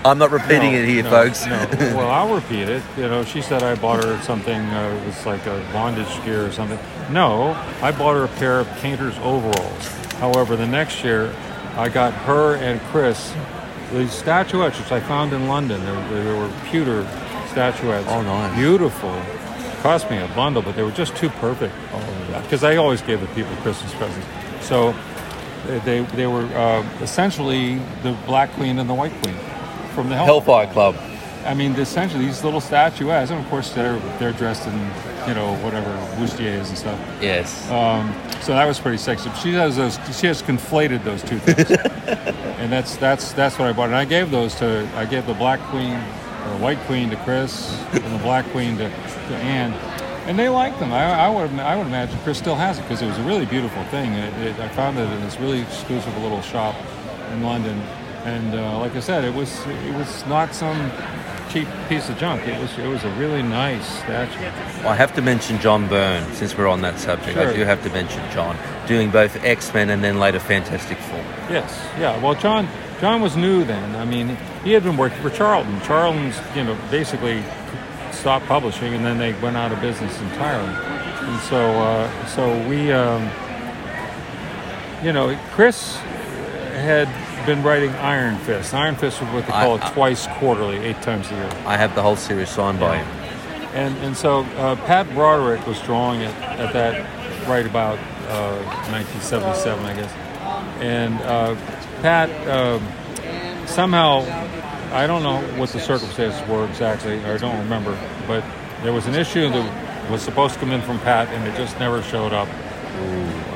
I'm 0.04 0.18
not 0.18 0.30
repeating 0.30 0.72
No, 0.72 0.78
it 0.78 0.88
here, 0.88 1.02
no, 1.02 1.10
folks. 1.10 1.46
No. 1.46 1.66
Well, 1.96 2.10
I'll 2.10 2.34
repeat 2.34 2.68
it. 2.68 2.82
You 2.96 3.08
know, 3.08 3.24
she 3.24 3.40
said 3.40 3.62
I 3.62 3.74
bought 3.74 4.04
her 4.04 4.20
something. 4.22 4.60
Uh, 4.60 5.00
it 5.02 5.06
was 5.06 5.26
like 5.26 5.44
a 5.46 5.66
bondage 5.72 6.22
gear 6.24 6.46
or 6.46 6.52
something. 6.52 6.78
No, 7.10 7.52
I 7.82 7.90
bought 7.90 8.14
her 8.14 8.24
a 8.24 8.28
pair 8.38 8.60
of 8.60 8.68
painter's 8.78 9.16
overalls. 9.18 9.86
However, 10.20 10.56
the 10.56 10.66
next 10.66 11.02
year, 11.02 11.34
I 11.76 11.88
got 11.88 12.12
her 12.12 12.56
and 12.56 12.80
Chris 12.92 13.32
these 13.92 14.12
statuettes, 14.12 14.78
which 14.78 14.92
I 14.92 15.00
found 15.00 15.32
in 15.32 15.48
London. 15.48 15.80
They, 15.84 16.22
they 16.22 16.32
were 16.32 16.50
pewter 16.66 17.04
statuettes. 17.48 18.06
Oh, 18.08 18.22
nice. 18.22 18.54
Beautiful. 18.56 19.20
Cost 19.82 20.10
me 20.10 20.18
a 20.18 20.28
bundle, 20.28 20.62
but 20.62 20.74
they 20.74 20.82
were 20.82 20.90
just 20.90 21.16
too 21.16 21.28
perfect. 21.28 21.74
Because 22.42 22.64
I 22.64 22.76
always 22.76 23.02
gave 23.02 23.20
the 23.20 23.26
people 23.28 23.54
Christmas 23.56 23.94
presents. 23.94 24.26
So 24.60 24.94
they, 25.66 25.78
they, 25.80 26.00
they 26.16 26.26
were 26.26 26.44
uh, 26.44 26.82
essentially 27.00 27.76
the 28.02 28.16
Black 28.26 28.50
Queen 28.52 28.78
and 28.78 28.88
the 28.90 28.94
White 28.94 29.12
Queen 29.22 29.36
from 29.94 30.08
the 30.08 30.16
Hellfire 30.16 30.66
Club. 30.72 30.96
I 31.44 31.54
mean, 31.54 31.72
essentially 31.74 32.26
these 32.26 32.42
little 32.42 32.60
statuettes, 32.60 33.30
and 33.30 33.38
of 33.38 33.48
course 33.48 33.72
they're 33.72 34.00
they're 34.18 34.32
dressed 34.32 34.66
in 34.66 34.74
you 35.26 35.34
know 35.34 35.54
whatever 35.56 35.90
bustiers 36.16 36.68
and 36.68 36.78
stuff. 36.78 37.00
Yes. 37.20 37.68
Um, 37.70 38.14
so 38.40 38.54
that 38.54 38.66
was 38.66 38.78
pretty 38.78 38.98
sexy. 38.98 39.30
She 39.42 39.52
has 39.52 39.76
those. 39.76 39.98
She 40.18 40.26
has 40.26 40.42
conflated 40.42 41.02
those 41.04 41.22
two 41.22 41.38
things, 41.38 41.70
and 42.58 42.72
that's 42.72 42.96
that's 42.96 43.32
that's 43.32 43.58
what 43.58 43.68
I 43.68 43.72
bought. 43.72 43.86
And 43.86 43.96
I 43.96 44.04
gave 44.04 44.30
those 44.30 44.54
to 44.56 44.88
I 44.94 45.04
gave 45.04 45.26
the 45.26 45.34
Black 45.34 45.60
Queen 45.70 45.94
or 45.94 46.58
White 46.58 46.78
Queen 46.80 47.10
to 47.10 47.16
Chris 47.16 47.76
and 47.92 48.14
the 48.14 48.22
Black 48.22 48.46
Queen 48.46 48.76
to, 48.76 48.88
to 48.88 49.36
Ann, 49.36 49.72
and 50.28 50.38
they 50.38 50.48
liked 50.48 50.78
them. 50.78 50.92
I, 50.92 51.26
I 51.26 51.28
would 51.28 51.50
I 51.58 51.76
would 51.76 51.86
imagine 51.86 52.18
Chris 52.20 52.38
still 52.38 52.54
has 52.54 52.78
it 52.78 52.82
because 52.82 53.02
it 53.02 53.06
was 53.06 53.18
a 53.18 53.24
really 53.24 53.46
beautiful 53.46 53.82
thing. 53.84 54.12
It, 54.12 54.34
it, 54.46 54.60
I 54.60 54.68
found 54.68 54.98
it 54.98 55.10
in 55.10 55.20
this 55.22 55.38
really 55.40 55.60
exclusive 55.60 56.16
little 56.18 56.42
shop 56.42 56.76
in 57.32 57.42
London, 57.42 57.78
and 58.24 58.54
uh, 58.54 58.78
like 58.78 58.94
I 58.94 59.00
said, 59.00 59.24
it 59.24 59.34
was 59.34 59.66
it 59.66 59.94
was 59.94 60.24
not 60.26 60.54
some 60.54 60.90
cheap 61.56 61.68
piece 61.88 62.08
of 62.10 62.18
junk. 62.18 62.46
It 62.46 62.60
was 62.60 62.76
it 62.78 62.86
was 62.86 63.02
a 63.04 63.10
really 63.12 63.42
nice 63.42 63.86
statue. 64.00 64.40
Well, 64.80 64.88
I 64.88 64.94
have 64.96 65.14
to 65.14 65.22
mention 65.22 65.58
John 65.58 65.88
Byrne 65.88 66.30
since 66.34 66.56
we're 66.56 66.66
on 66.66 66.82
that 66.82 66.98
subject. 66.98 67.38
I 67.38 67.52
do 67.54 67.64
have 67.64 67.82
to 67.84 67.90
mention 67.90 68.20
John 68.30 68.56
doing 68.86 69.10
both 69.10 69.42
X 69.42 69.72
Men 69.72 69.88
and 69.90 70.04
then 70.04 70.18
later 70.18 70.38
Fantastic 70.38 70.98
Four. 70.98 71.24
Yes, 71.48 71.80
yeah. 71.98 72.22
Well, 72.22 72.34
John 72.34 72.68
John 73.00 73.22
was 73.22 73.36
new 73.36 73.64
then. 73.64 73.96
I 73.96 74.04
mean, 74.04 74.36
he 74.64 74.72
had 74.72 74.82
been 74.82 74.96
working 74.96 75.20
for 75.22 75.30
Charlton. 75.30 75.80
Charlton's, 75.82 76.38
you 76.54 76.64
know, 76.64 76.76
basically 76.90 77.42
stopped 78.12 78.46
publishing, 78.46 78.94
and 78.94 79.04
then 79.04 79.16
they 79.16 79.32
went 79.40 79.56
out 79.56 79.72
of 79.72 79.80
business 79.80 80.20
entirely. 80.20 80.74
And 80.74 81.40
so, 81.42 81.56
uh, 81.56 82.26
so 82.26 82.68
we, 82.68 82.92
um, 82.92 83.22
you 85.02 85.12
know, 85.12 85.38
Chris 85.52 85.96
had 86.76 87.08
been 87.46 87.62
writing 87.62 87.90
Iron 87.94 88.36
Fist. 88.38 88.74
Iron 88.74 88.96
Fist 88.96 89.20
was 89.22 89.30
what 89.32 89.46
they 89.46 89.52
I- 89.52 89.64
call 89.64 89.76
it 89.76 89.84
I- 89.84 89.90
twice 89.92 90.26
quarterly, 90.38 90.78
eight 90.78 91.00
times 91.02 91.30
a 91.30 91.34
year. 91.34 91.50
I 91.66 91.76
have 91.76 91.94
the 91.94 92.02
whole 92.02 92.16
series 92.16 92.48
signed 92.50 92.80
by 92.80 92.98
him. 92.98 93.06
And 93.74 93.96
and 93.98 94.16
so 94.16 94.40
uh, 94.56 94.76
Pat 94.86 95.08
Broderick 95.14 95.66
was 95.66 95.80
drawing 95.82 96.20
it 96.22 96.34
at 96.42 96.72
that 96.72 96.94
right 97.48 97.66
about 97.66 97.98
uh, 98.28 98.56
1977, 98.90 99.84
I 99.84 99.94
guess. 99.94 100.12
And 100.80 101.14
uh, 101.22 101.54
Pat 102.02 102.28
um, 102.48 103.66
somehow, 103.66 104.22
I 104.92 105.06
don't 105.06 105.22
know 105.22 105.40
what 105.58 105.70
the 105.70 105.80
circumstances 105.80 106.40
were 106.48 106.64
exactly, 106.66 107.22
or 107.24 107.34
I 107.34 107.36
don't 107.36 107.58
remember, 107.58 107.98
but 108.26 108.42
there 108.82 108.92
was 108.92 109.06
an 109.06 109.14
issue 109.14 109.48
that 109.50 110.10
was 110.10 110.22
supposed 110.22 110.54
to 110.54 110.60
come 110.60 110.70
in 110.70 110.80
from 110.82 110.98
Pat, 111.00 111.28
and 111.28 111.46
it 111.46 111.56
just 111.56 111.78
never 111.78 112.02
showed 112.02 112.32
up. 112.32 112.48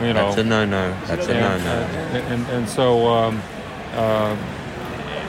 you 0.02 0.12
know, 0.12 0.26
That's 0.26 0.38
a 0.38 0.44
no 0.44 0.64
no. 0.66 0.94
That's 1.06 1.26
a 1.28 1.34
no 1.34 1.40
and, 1.40 1.64
no. 1.64 1.70
uh, 1.70 2.22
and, 2.34 2.46
and 2.48 2.68
so 2.68 3.06
um, 3.08 3.40
uh, 3.94 4.36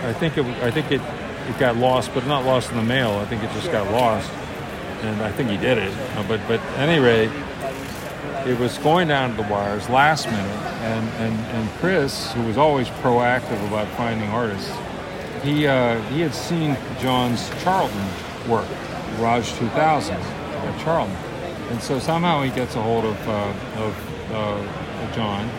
I 0.04 0.14
think 0.14 0.38
it 0.38 0.46
I 0.64 0.72
think 0.72 0.92
it, 0.92 1.02
it 1.02 1.60
got 1.60 1.78
lost, 1.78 2.14
but 2.14 2.26
not 2.26 2.46
lost 2.46 2.72
in 2.72 2.78
the 2.78 2.84
mail. 2.84 3.12
I 3.12 3.26
think 3.26 3.44
it 3.44 3.52
just 3.52 3.72
got 3.72 3.92
lost, 3.92 4.32
and 5.02 5.22
I 5.22 5.32
think 5.32 5.50
he 5.50 5.58
did 5.58 5.78
it. 5.78 5.94
Uh, 6.16 6.24
but 6.28 6.40
but 6.48 6.60
any 6.78 7.00
rate, 7.00 7.32
it 8.48 8.60
was 8.60 8.78
going 8.80 9.08
down 9.08 9.32
to 9.32 9.36
the 9.44 9.48
wires 9.50 9.88
last 9.90 10.26
minute, 10.26 10.58
and 10.82 11.10
and, 11.22 11.40
and 11.56 11.70
Chris, 11.80 12.32
who 12.34 12.44
was 12.44 12.58
always 12.58 12.88
proactive 12.88 13.66
about 13.68 13.88
finding 13.90 14.30
artists, 14.30 14.72
he 15.44 15.68
uh, 15.68 16.02
he 16.14 16.22
had 16.22 16.34
seen 16.34 16.78
John's 17.00 17.50
Charlton 17.64 18.08
work, 18.50 18.68
Rog-2000 19.20 20.14
at 20.14 20.84
Charlton, 20.84 21.16
and 21.70 21.82
so 21.82 22.00
somehow 22.00 22.42
he 22.42 22.50
gets 22.50 22.76
a 22.76 22.82
hold 22.82 23.06
of 23.06 23.28
uh, 23.28 23.54
of 23.78 24.32
uh, 24.32 25.16
John 25.16 25.50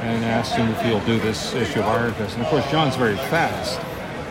and 0.00 0.24
asked 0.24 0.54
him 0.54 0.68
if 0.68 0.80
he'll 0.82 1.04
do 1.04 1.18
this 1.20 1.54
issue 1.54 1.80
of 1.80 1.86
Iron 1.86 2.14
Fist. 2.14 2.34
And 2.36 2.44
of 2.44 2.50
course, 2.50 2.68
John's 2.70 2.96
very 2.96 3.16
fast, 3.16 3.80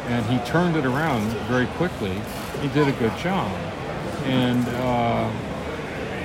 and 0.08 0.26
he 0.26 0.38
turned 0.50 0.76
it 0.76 0.86
around 0.86 1.24
very 1.48 1.68
quickly. 1.78 2.20
He 2.62 2.68
did 2.70 2.88
a 2.88 2.94
good 2.94 3.16
job, 3.18 3.52
and. 4.24 4.68
Uh, 4.68 5.32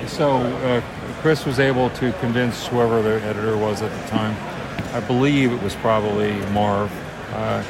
so 0.08 0.36
uh, 0.36 0.80
Chris 1.20 1.46
was 1.46 1.58
able 1.58 1.88
to 1.90 2.12
convince 2.14 2.66
whoever 2.66 3.00
the 3.02 3.22
editor 3.24 3.56
was 3.56 3.80
at 3.82 3.90
the 3.90 4.08
time. 4.08 4.36
I 4.94 5.00
believe 5.00 5.52
it 5.52 5.62
was 5.62 5.74
probably 5.76 6.32
Marv, 6.50 6.92
uh, 7.32 7.64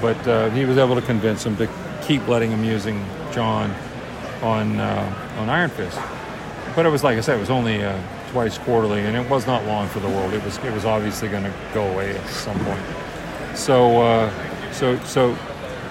but 0.00 0.26
uh, 0.26 0.50
he 0.50 0.64
was 0.64 0.78
able 0.78 0.94
to 0.94 1.02
convince 1.02 1.44
him 1.44 1.56
to 1.58 1.68
keep 2.02 2.26
letting 2.26 2.50
him 2.50 2.64
using 2.64 3.04
John 3.32 3.70
on 4.42 4.80
uh, 4.80 5.36
on 5.38 5.48
Iron 5.48 5.70
Fist. 5.70 5.98
But 6.74 6.86
it 6.86 6.88
was 6.88 7.04
like 7.04 7.16
I 7.16 7.20
said, 7.20 7.36
it 7.36 7.40
was 7.40 7.50
only 7.50 7.82
twice 8.34 8.58
quarterly, 8.58 9.02
and 9.02 9.16
it 9.16 9.30
was 9.30 9.46
not 9.46 9.64
long 9.64 9.86
for 9.86 10.00
the 10.00 10.08
world. 10.08 10.34
It 10.34 10.42
was 10.42 10.58
it 10.58 10.72
was 10.72 10.84
obviously 10.84 11.28
going 11.28 11.44
to 11.44 11.54
go 11.72 11.86
away 11.86 12.16
at 12.16 12.28
some 12.28 12.58
point. 12.64 12.82
So 13.54 14.02
uh, 14.02 14.72
so 14.72 14.98
so 15.04 15.38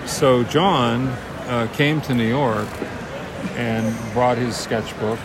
so 0.06 0.44
John 0.44 1.08
uh, 1.48 1.70
came 1.72 2.02
to 2.02 2.14
New 2.14 2.28
York 2.28 2.68
and 3.56 3.96
brought 4.12 4.38
his 4.38 4.58
sketchbook 4.58 5.20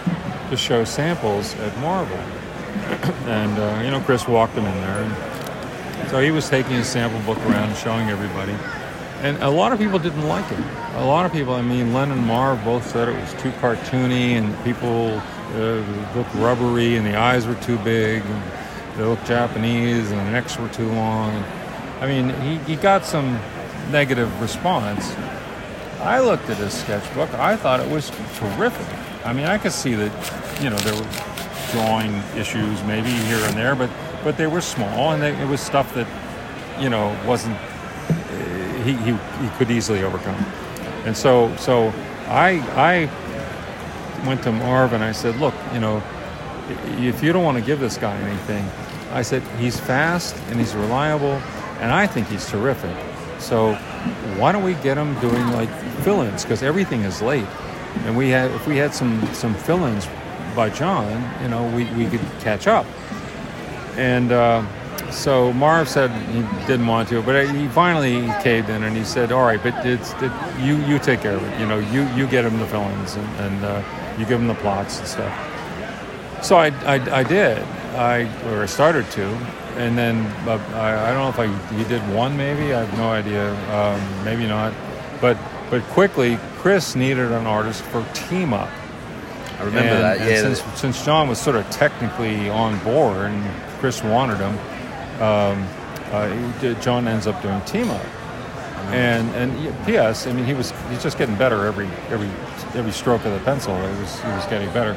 to 0.51 0.57
show 0.57 0.85
samples 0.85 1.57
at 1.57 1.77
Marvel. 1.79 2.17
and 3.27 3.59
uh, 3.59 3.83
you 3.83 3.91
know, 3.91 4.01
Chris 4.01 4.29
walked 4.29 4.55
him 4.55 4.65
in 4.65 4.81
there, 4.81 5.03
and 5.03 6.11
so 6.11 6.21
he 6.21 6.31
was 6.31 6.49
taking 6.49 6.75
his 6.75 6.87
sample 6.87 7.21
book 7.23 7.45
around, 7.47 7.77
showing 7.77 8.11
everybody. 8.11 8.55
And 9.23 9.43
a 9.43 9.51
lot 9.51 9.73
of 9.73 9.81
people 9.81 9.99
didn't 9.99 10.29
like 10.29 10.49
it. 10.53 10.61
A 10.95 11.05
lot 11.05 11.27
of 11.27 11.33
people, 11.33 11.55
I 11.55 11.63
mean, 11.63 11.93
Len 11.93 12.13
and 12.13 12.25
Marv 12.25 12.65
both 12.65 12.89
said 12.89 13.09
it 13.09 13.21
was 13.21 13.33
too 13.43 13.51
cartoony, 13.59 14.39
and 14.39 14.55
people 14.63 15.21
uh, 15.55 16.17
looked 16.17 16.35
rubbery, 16.35 16.97
and 16.97 17.07
the 17.07 17.17
eyes 17.17 17.47
were 17.47 17.57
too 17.57 17.79
big, 17.79 18.23
and 18.25 18.43
they 18.97 19.05
looked 19.05 19.27
Japanese, 19.27 20.11
and 20.11 20.21
the 20.21 20.31
necks 20.31 20.59
were 20.59 20.69
too 20.69 20.91
long. 20.93 21.33
I 22.01 22.07
mean, 22.07 22.31
he, 22.41 22.59
he 22.73 22.77
got 22.77 23.05
some 23.05 23.39
negative 23.91 24.41
response. 24.41 25.15
I 26.01 26.21
looked 26.21 26.49
at 26.49 26.59
his 26.59 26.73
sketchbook. 26.73 27.33
I 27.35 27.57
thought 27.57 27.81
it 27.81 27.91
was 27.91 28.11
terrific. 28.37 28.87
I 29.27 29.33
mean, 29.33 29.47
I 29.47 29.59
could 29.59 29.73
see 29.73 29.95
that, 29.95 30.63
you 30.63 30.71
know, 30.71 30.77
there 30.77 30.95
were 30.95 31.09
drawing 31.73 32.15
issues 32.37 32.83
maybe 32.85 33.11
here 33.11 33.45
and 33.45 33.57
there, 33.57 33.75
but 33.75 33.91
but 34.25 34.37
they 34.37 34.47
were 34.47 34.61
small, 34.61 35.13
and 35.13 35.23
they, 35.23 35.35
it 35.41 35.49
was 35.49 35.61
stuff 35.61 35.95
that, 35.95 36.07
you 36.81 36.89
know, 36.89 37.17
wasn't 37.27 37.57
uh, 37.57 38.83
he, 38.85 38.93
he 38.95 39.13
he 39.13 39.49
could 39.59 39.71
easily 39.71 40.03
overcome. 40.03 40.35
And 41.05 41.17
so 41.17 41.55
so 41.57 41.93
I 42.27 42.61
I 42.77 43.11
went 44.27 44.43
to 44.45 44.53
Marv 44.53 44.93
and 44.93 45.03
I 45.03 45.13
said, 45.13 45.37
look, 45.37 45.55
you 45.73 45.81
know, 45.81 46.03
if 46.99 47.23
you 47.23 47.33
don't 47.33 47.45
want 47.45 47.59
to 47.59 47.65
give 47.65 47.81
this 47.81 47.97
guy 47.97 48.17
anything, 48.19 48.65
I 49.13 49.23
said 49.23 49.43
he's 49.59 49.81
fast 49.81 50.37
and 50.49 50.59
he's 50.59 50.75
reliable, 50.75 51.41
and 51.81 51.91
I 51.91 52.07
think 52.07 52.29
he's 52.29 52.49
terrific. 52.49 52.95
So 53.39 53.75
why 54.37 54.53
don't 54.53 54.65
we 54.65 54.75
get 54.75 54.99
him 54.99 55.19
doing 55.21 55.47
like 55.53 55.71
fill-ins 56.03 56.43
because 56.43 56.63
everything 56.63 57.03
is 57.03 57.23
late, 57.23 57.47
and 58.05 58.17
we 58.17 58.29
had 58.29 58.51
if 58.51 58.67
we 58.67 58.77
had 58.77 58.93
some 58.93 59.27
some 59.33 59.55
fill-ins 59.55 60.07
by 60.55 60.71
John, 60.71 61.23
you 61.43 61.49
know, 61.49 61.65
we, 61.75 61.85
we 61.95 62.11
could 62.11 62.21
catch 62.41 62.67
up. 62.67 62.85
And 63.97 64.33
uh, 64.33 64.65
so 65.11 65.53
Marv 65.53 65.89
said 65.89 66.11
he 66.33 66.41
didn't 66.67 66.87
want 66.87 67.09
to, 67.09 67.23
but 67.23 67.49
he 67.55 67.69
finally 67.69 68.21
caved 68.43 68.69
in 68.71 68.83
and 68.83 68.97
he 68.97 69.05
said, 69.05 69.33
"All 69.33 69.45
right, 69.45 69.63
but 69.63 69.75
it's 69.87 70.13
it, 70.23 70.33
you 70.61 70.77
you 70.87 70.99
take 70.99 71.21
care 71.23 71.35
of 71.37 71.43
it. 71.43 71.61
You 71.61 71.67
know, 71.67 71.79
you 71.79 72.03
you 72.17 72.27
get 72.27 72.45
him 72.45 72.59
the 72.59 72.67
fill-ins 72.67 73.15
and, 73.17 73.27
and 73.41 73.65
uh, 73.65 73.83
you 74.19 74.25
give 74.27 74.41
him 74.41 74.47
the 74.49 74.55
plots 74.55 74.99
and 74.99 75.09
stuff." 75.09 76.45
So 76.45 76.57
I, 76.57 76.69
I, 76.87 77.21
I 77.21 77.23
did. 77.23 77.59
I 77.97 78.29
or 78.51 78.63
I 78.63 78.67
started 78.67 79.11
to, 79.13 79.25
and 79.77 79.97
then 79.99 80.25
uh, 80.47 80.59
I, 80.75 81.11
I 81.11 81.13
don't 81.13 81.23
know 81.23 81.29
if 81.31 81.39
I 81.39 81.75
he 81.77 81.85
did 81.85 82.03
one 82.15 82.37
maybe. 82.37 82.75
I 82.75 82.85
have 82.85 82.99
no 82.99 83.11
idea. 83.11 83.53
Um, 83.75 84.25
maybe 84.25 84.47
not. 84.47 84.73
But 85.21 85.37
but 85.71 85.83
quickly, 85.95 86.39
Chris 86.59 86.95
needed 86.95 87.33
an 87.33 87.47
artist 87.47 87.83
for 87.83 88.05
team 88.15 88.53
up. 88.53 88.69
I 89.59 89.65
remember 89.65 89.91
And- 89.91 90.05
that. 90.05 90.19
and 90.19 90.31
Yeah. 90.31 90.41
since, 90.55 90.63
since 90.81 91.05
John 91.05 91.29
was 91.29 91.39
sort 91.41 91.57
of 91.57 91.69
technically 91.71 92.49
on 92.49 92.79
board 92.85 93.17
and 93.33 93.45
Chris 93.81 94.03
wanted 94.05 94.39
him, 94.39 94.57
um, 95.21 95.67
uh, 96.11 96.75
John 96.81 97.07
ends 97.09 97.27
up 97.27 97.41
doing 97.43 97.61
team 97.63 97.91
up. 97.91 98.05
And 98.91 99.29
and 99.35 99.87
P.S. 99.87 100.27
I 100.27 100.33
mean, 100.33 100.47
he 100.47 100.55
was 100.55 100.73
he's 100.89 101.03
just 101.03 101.19
getting 101.19 101.37
better 101.37 101.67
every 101.67 101.87
every 102.09 102.29
every 102.75 102.93
stroke 102.93 103.25
of 103.27 103.33
the 103.33 103.45
pencil. 103.45 103.75
It 103.75 104.01
was 104.01 104.21
he 104.21 104.29
was 104.29 104.47
getting 104.47 104.73
better, 104.73 104.93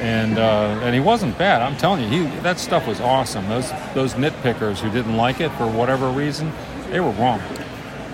and 0.00 0.38
uh, 0.38 0.80
and 0.82 0.94
he 0.94 1.00
wasn't 1.00 1.36
bad. 1.36 1.60
I'm 1.60 1.76
telling 1.76 2.02
you, 2.02 2.08
he 2.08 2.40
that 2.40 2.58
stuff 2.58 2.86
was 2.86 2.98
awesome. 3.00 3.46
Those 3.48 3.70
those 3.94 4.14
nitpickers 4.14 4.78
who 4.78 4.90
didn't 4.90 5.18
like 5.18 5.40
it 5.40 5.50
for 5.50 5.66
whatever 5.66 6.08
reason, 6.08 6.50
they 6.88 7.00
were 7.00 7.10
wrong. 7.10 7.40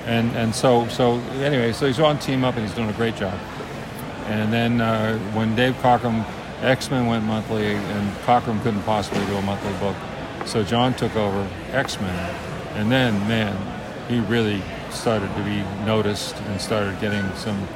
And 0.06 0.32
and 0.32 0.52
so 0.52 0.88
so 0.88 1.20
anyway, 1.34 1.72
so 1.72 1.86
he's 1.86 2.00
on 2.00 2.18
team 2.18 2.42
up 2.42 2.56
and 2.56 2.66
he's 2.66 2.74
doing 2.74 2.90
a 2.90 2.94
great 2.94 3.14
job. 3.14 3.38
And 4.26 4.52
then 4.52 4.80
uh, 4.80 5.18
when 5.34 5.54
Dave 5.54 5.74
Cockrum, 5.74 6.24
X 6.62 6.90
Men 6.90 7.06
went 7.06 7.24
monthly, 7.24 7.74
and 7.74 8.12
Cockrum 8.24 8.60
couldn't 8.64 8.82
possibly 8.82 9.24
do 9.26 9.36
a 9.36 9.42
monthly 9.42 9.72
book, 9.74 9.96
so 10.46 10.62
John 10.62 10.94
took 10.94 11.14
over 11.16 11.48
X 11.72 12.00
Men, 12.00 12.34
and 12.74 12.90
then 12.90 13.18
man, 13.28 13.56
he 14.08 14.20
really 14.20 14.62
started 14.90 15.34
to 15.34 15.42
be 15.42 15.62
noticed 15.84 16.36
and 16.36 16.60
started 16.60 16.98
getting 17.00 17.28
some 17.34 17.66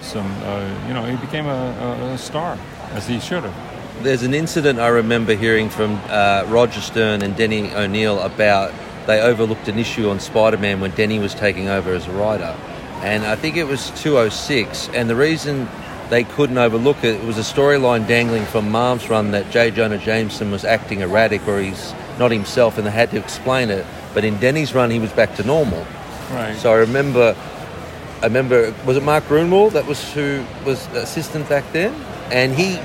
some 0.00 0.26
uh, 0.44 0.86
you 0.88 0.94
know 0.94 1.04
he 1.04 1.16
became 1.16 1.46
a, 1.46 2.12
a, 2.14 2.18
star 2.18 2.58
as 2.92 3.06
he 3.06 3.20
should 3.20 3.44
have. 3.44 4.02
There's 4.02 4.22
an 4.22 4.32
incident 4.32 4.78
I 4.78 4.88
remember 4.88 5.34
hearing 5.34 5.68
from 5.68 6.00
uh, 6.08 6.44
Roger 6.48 6.80
Stern 6.80 7.20
and 7.22 7.36
Denny 7.36 7.70
O'Neill 7.74 8.18
about 8.20 8.72
they 9.06 9.20
overlooked 9.20 9.68
an 9.68 9.78
issue 9.78 10.08
on 10.08 10.20
Spider-Man 10.20 10.80
when 10.80 10.92
Denny 10.92 11.18
was 11.18 11.34
taking 11.34 11.68
over 11.68 11.92
as 11.92 12.06
a 12.06 12.12
writer, 12.12 12.56
and 13.02 13.24
I 13.24 13.36
think 13.36 13.56
it 13.56 13.64
was 13.64 13.90
206. 14.02 14.88
And 14.90 15.10
the 15.10 15.16
reason 15.16 15.68
they 16.10 16.24
couldn't 16.24 16.58
overlook 16.58 17.04
it, 17.04 17.16
it 17.16 17.24
was 17.24 17.38
a 17.38 17.42
storyline 17.42 18.06
dangling 18.06 18.44
from 18.46 18.70
Marv's 18.70 19.08
run 19.08 19.30
that 19.30 19.50
J. 19.50 19.70
Jonah 19.70 19.98
Jameson 19.98 20.50
was 20.50 20.64
acting 20.64 21.00
erratic 21.00 21.46
or 21.46 21.60
he's 21.60 21.94
not 22.20 22.30
himself, 22.30 22.78
and 22.78 22.86
they 22.86 22.90
had 22.92 23.10
to 23.10 23.18
explain 23.18 23.70
it. 23.70 23.84
But 24.14 24.24
in 24.24 24.38
Denny's 24.38 24.72
run, 24.74 24.90
he 24.92 25.00
was 25.00 25.10
back 25.12 25.34
to 25.36 25.42
normal. 25.42 25.84
Right. 26.30 26.54
So 26.56 26.70
I 26.70 26.76
remember, 26.76 27.34
I 28.22 28.26
remember, 28.26 28.72
was 28.86 28.96
it 28.96 29.02
Mark 29.02 29.24
Gruenwald 29.24 29.72
that 29.72 29.86
was 29.86 30.12
who 30.12 30.44
was 30.64 30.86
assistant 30.88 31.48
back 31.48 31.64
then, 31.72 31.92
and 32.30 32.54
he 32.54 32.78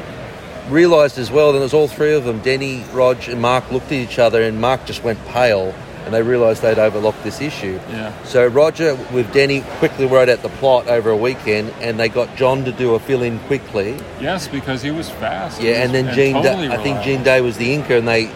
realised 0.69 1.19
as 1.19 1.29
well 1.29 1.51
that 1.51 1.59
it 1.59 1.61
was 1.61 1.73
all 1.75 1.87
three 1.87 2.15
of 2.15 2.23
them, 2.23 2.39
Denny, 2.39 2.83
Rog, 2.91 3.27
and 3.27 3.39
Mark 3.39 3.69
looked 3.71 3.87
at 3.87 3.91
each 3.93 4.17
other, 4.17 4.41
and 4.41 4.59
Mark 4.59 4.85
just 4.85 5.03
went 5.03 5.23
pale, 5.27 5.75
and 6.05 6.13
they 6.13 6.23
realised 6.23 6.61
they'd 6.63 6.79
overlooked 6.79 7.23
this 7.23 7.41
issue. 7.41 7.79
Yeah. 7.89 8.13
So 8.23 8.47
Roger 8.47 8.95
with 9.13 9.31
Denny 9.33 9.61
quickly 9.79 10.05
wrote 10.07 10.29
out 10.29 10.41
the 10.41 10.49
plot 10.49 10.87
over 10.87 11.09
a 11.11 11.17
weekend, 11.17 11.71
and 11.81 11.99
they 11.99 12.09
got 12.09 12.35
John 12.35 12.63
to 12.65 12.71
do 12.71 12.95
a 12.95 12.99
fill-in 12.99 13.37
quickly. 13.41 13.97
Yes, 14.21 14.47
because 14.47 14.81
he 14.81 14.91
was 14.91 15.09
fast. 15.09 15.61
Yeah, 15.61 15.71
was- 15.71 15.79
and 15.81 15.93
then 15.93 16.15
Gene, 16.15 16.33
totally 16.41 16.67
Day, 16.69 16.73
I 16.73 16.77
think. 16.77 17.01
Gene 17.03 17.21
Day 17.23 17.41
was 17.41 17.57
the 17.57 17.75
inker, 17.75 17.97
and 17.99 18.07
they 18.07 18.31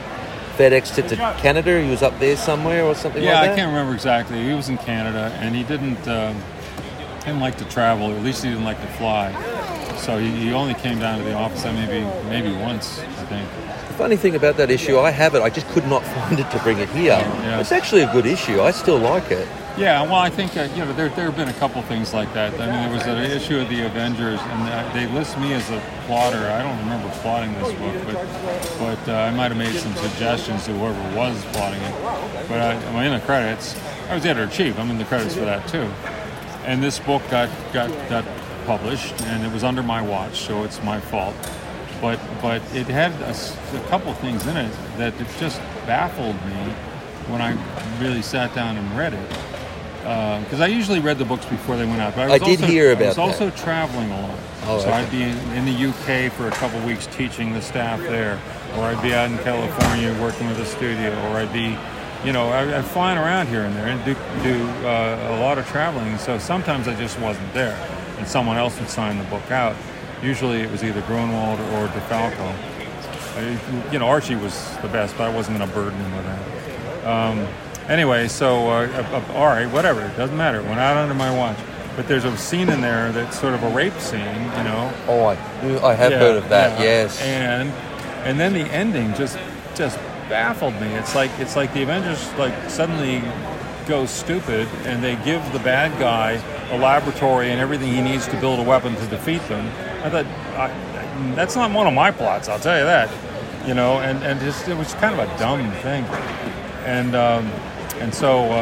FedExed 0.59 0.97
it 0.97 1.07
to 1.07 1.15
Canada. 1.37 1.81
He 1.81 1.89
was 1.89 2.03
up 2.03 2.19
there 2.19 2.35
somewhere 2.35 2.83
or 2.83 2.93
something 2.93 3.23
Yeah, 3.23 3.39
like 3.39 3.51
I 3.51 3.55
can't 3.55 3.69
remember 3.69 3.93
exactly. 3.93 4.43
He 4.43 4.53
was 4.53 4.67
in 4.67 4.77
Canada, 4.77 5.31
and 5.39 5.55
he 5.55 5.63
didn't 5.63 6.05
um, 6.07 6.35
didn't 7.19 7.39
like 7.39 7.57
to 7.59 7.65
travel. 7.65 8.11
At 8.11 8.21
least 8.23 8.43
he 8.43 8.49
didn't 8.49 8.65
like 8.65 8.81
to 8.81 8.87
fly. 8.87 9.31
So 9.97 10.17
he, 10.17 10.29
he 10.31 10.51
only 10.51 10.73
came 10.73 10.99
down 10.99 11.19
to 11.19 11.23
the 11.23 11.33
office 11.33 11.63
uh, 11.63 11.71
maybe 11.71 12.01
maybe 12.27 12.51
once, 12.57 12.99
I 12.99 13.25
think. 13.31 13.47
The 13.87 13.93
funny 13.93 14.17
thing 14.17 14.35
about 14.35 14.57
that 14.57 14.69
issue, 14.69 14.99
I 14.99 15.11
have 15.11 15.33
it. 15.33 15.41
I 15.41 15.49
just 15.49 15.67
could 15.69 15.87
not 15.87 16.03
find 16.15 16.37
it 16.39 16.51
to 16.51 16.59
bring 16.59 16.79
it 16.79 16.89
here. 16.89 17.13
Yeah. 17.13 17.61
It's 17.61 17.71
actually 17.71 18.01
a 18.01 18.11
good 18.11 18.25
issue. 18.25 18.61
I 18.61 18.71
still 18.71 18.97
like 18.99 19.31
it. 19.31 19.47
Yeah, 19.79 20.01
well, 20.01 20.15
I 20.15 20.29
think 20.29 20.57
uh, 20.57 20.67
you 20.75 20.83
know 20.83 20.91
there 20.91 21.07
there 21.07 21.27
have 21.27 21.37
been 21.37 21.47
a 21.47 21.53
couple 21.53 21.81
things 21.83 22.13
like 22.13 22.33
that. 22.33 22.53
I 22.55 22.65
mean, 22.65 22.81
there 22.81 22.91
was 22.91 23.05
an 23.05 23.31
issue 23.31 23.59
of 23.59 23.69
the 23.69 23.85
Avengers, 23.85 24.37
and 24.41 24.93
they 24.93 25.07
list 25.13 25.39
me 25.39 25.53
as 25.53 25.69
a 25.69 25.81
plotter. 26.05 26.49
I 26.49 26.61
don't 26.61 26.77
remember 26.79 27.09
plotting 27.21 27.53
this 27.53 27.71
book, 27.79 27.95
but 28.05 28.77
but 28.77 29.09
uh, 29.09 29.15
I 29.19 29.31
might 29.31 29.51
have 29.51 29.57
made 29.57 29.73
some 29.75 29.95
suggestions 29.95 30.65
to 30.65 30.73
whoever 30.73 31.15
was 31.15 31.41
plotting 31.53 31.81
it. 31.81 31.95
But 32.49 32.59
I, 32.59 32.73
I'm 32.73 33.05
in 33.05 33.17
the 33.17 33.25
credits. 33.25 33.79
I 34.09 34.15
was 34.15 34.25
editor 34.25 34.51
chief. 34.51 34.77
I'm 34.77 34.89
in 34.89 34.97
the 34.97 35.05
credits 35.05 35.35
for 35.35 35.45
that 35.45 35.65
too. 35.69 35.89
And 36.65 36.83
this 36.83 36.99
book 36.99 37.21
got 37.29 37.47
got 37.71 37.89
got 38.09 38.25
published, 38.65 39.21
and 39.21 39.45
it 39.45 39.53
was 39.53 39.63
under 39.63 39.81
my 39.81 40.01
watch, 40.01 40.41
so 40.41 40.65
it's 40.65 40.83
my 40.83 40.99
fault. 40.99 41.35
But 42.01 42.19
but 42.41 42.61
it 42.75 42.87
had 42.87 43.13
a 43.13 43.87
couple 43.87 44.13
things 44.15 44.45
in 44.45 44.57
it 44.57 44.73
that 44.97 45.13
it 45.21 45.27
just 45.39 45.61
baffled 45.87 46.35
me 46.47 46.73
when 47.31 47.41
I 47.41 47.55
really 48.01 48.21
sat 48.21 48.53
down 48.53 48.75
and 48.75 48.97
read 48.97 49.13
it 49.13 49.48
because 49.99 50.61
I 50.61 50.67
usually 50.67 50.99
read 50.99 51.17
the 51.17 51.25
books 51.25 51.45
before 51.45 51.75
they 51.77 51.85
went 51.85 52.01
out. 52.01 52.15
But 52.15 52.21
I, 52.21 52.35
I 52.35 52.37
was 52.37 52.41
did 52.41 52.59
also, 52.61 52.65
hear 52.67 52.89
I 52.89 52.93
about 52.93 53.05
was 53.07 53.15
that. 53.15 53.21
also 53.21 53.49
traveling 53.51 54.11
a 54.11 54.21
lot, 54.21 54.39
Oh, 54.63 54.79
so 54.79 54.87
okay. 54.87 54.91
I'd 54.93 55.11
be 55.11 55.23
in, 55.23 55.37
in 55.53 55.65
the 55.65 55.89
UK 55.89 56.31
for 56.31 56.47
a 56.47 56.51
couple 56.51 56.79
weeks 56.85 57.07
teaching 57.07 57.53
the 57.53 57.61
staff 57.61 57.99
there, 58.01 58.39
or 58.77 58.83
I'd 58.85 59.01
be 59.01 59.13
out 59.13 59.29
in 59.31 59.37
California 59.39 60.15
working 60.21 60.47
with 60.47 60.59
a 60.59 60.65
studio, 60.65 61.11
or 61.29 61.37
I'd 61.37 61.51
be, 61.53 61.77
you 62.25 62.33
know, 62.33 62.49
I, 62.49 62.77
I'd 62.77 62.85
flying 62.85 63.17
around 63.17 63.47
here 63.47 63.61
and 63.63 63.75
there 63.75 63.87
and 63.87 64.03
do 64.05 64.13
do 64.43 64.67
uh, 64.87 65.35
a 65.37 65.39
lot 65.41 65.57
of 65.57 65.67
traveling. 65.67 66.17
So 66.17 66.37
sometimes 66.39 66.87
I 66.87 66.95
just 66.95 67.19
wasn't 67.19 67.51
there, 67.53 67.75
and 68.17 68.27
someone 68.27 68.57
else 68.57 68.79
would 68.79 68.89
sign 68.89 69.17
the 69.17 69.23
book 69.25 69.49
out. 69.51 69.75
Usually 70.21 70.61
it 70.61 70.71
was 70.71 70.83
either 70.83 71.01
Gruenwald 71.03 71.59
or 71.73 71.87
DeFalco. 71.87 72.53
I- 73.37 73.91
You 73.93 73.99
know, 73.99 74.07
Archie 74.07 74.35
was 74.35 74.53
the 74.81 74.89
best, 74.89 75.17
but 75.17 75.29
I 75.29 75.33
wasn't 75.33 75.57
going 75.57 75.69
to 75.69 75.75
burden 75.75 75.97
him 75.99 76.15
with 76.15 76.25
that. 76.25 77.05
Um, 77.07 77.47
anyway, 77.89 78.27
so 78.27 78.69
uh, 78.69 78.87
uh, 79.11 79.33
all 79.33 79.47
right, 79.47 79.67
whatever. 79.67 80.01
It 80.05 80.15
doesn't 80.15 80.37
matter. 80.37 80.61
Went 80.61 80.79
out 80.79 80.97
under 80.97 81.13
my 81.15 81.35
watch. 81.35 81.57
But 81.95 82.07
there's 82.07 82.23
a 82.23 82.37
scene 82.37 82.69
in 82.69 82.79
there 82.79 83.11
that's 83.11 83.37
sort 83.39 83.53
of 83.53 83.63
a 83.63 83.69
rape 83.71 83.97
scene, 83.99 84.21
you 84.21 84.63
know. 84.63 84.93
Oh, 85.07 85.23
I, 85.25 85.33
I 85.85 85.93
have 85.95 86.11
Yeah, 86.11 86.19
heard 86.19 86.37
of 86.37 86.47
that. 86.49 86.79
yeah. 86.79 86.85
Yes. 86.85 87.21
And 87.21 87.69
and 88.25 88.39
then 88.39 88.53
the 88.53 88.61
ending 88.71 89.13
just 89.15 89.37
just 89.75 89.97
baffled 90.29 90.79
me. 90.79 90.87
It's 90.93 91.15
like 91.15 91.31
it's 91.39 91.55
like 91.57 91.73
the 91.73 91.83
Avengers 91.83 92.31
like 92.37 92.53
suddenly 92.69 93.21
go 93.87 94.05
stupid 94.05 94.67
and 94.85 95.03
they 95.03 95.15
give 95.25 95.41
the 95.51 95.59
bad 95.59 95.97
guy 95.99 96.33
a 96.71 96.77
laboratory 96.77 97.49
and 97.51 97.59
everything 97.59 97.91
he 97.91 98.01
needs 98.01 98.27
to 98.27 98.39
build 98.39 98.59
a 98.59 98.63
weapon 98.63 98.95
to 98.95 99.07
defeat 99.07 99.41
them. 99.49 99.65
I 100.05 100.09
thought 100.09 100.25
I, 100.55 101.33
that's 101.35 101.55
not 101.57 101.71
one 101.71 101.87
of 101.87 101.93
my 101.93 102.11
plots. 102.11 102.47
I'll 102.47 102.59
tell 102.59 102.77
you 102.77 102.85
that. 102.85 103.09
You 103.67 103.73
know, 103.73 103.99
and 103.99 104.23
and 104.23 104.39
just 104.39 104.69
it 104.69 104.77
was 104.77 104.93
kind 104.95 105.19
of 105.19 105.27
a 105.29 105.37
dumb 105.39 105.69
thing. 105.81 106.05
And 106.85 107.13
um, 107.15 107.51
and 107.99 108.13
so 108.13 108.43
uh, 108.51 108.55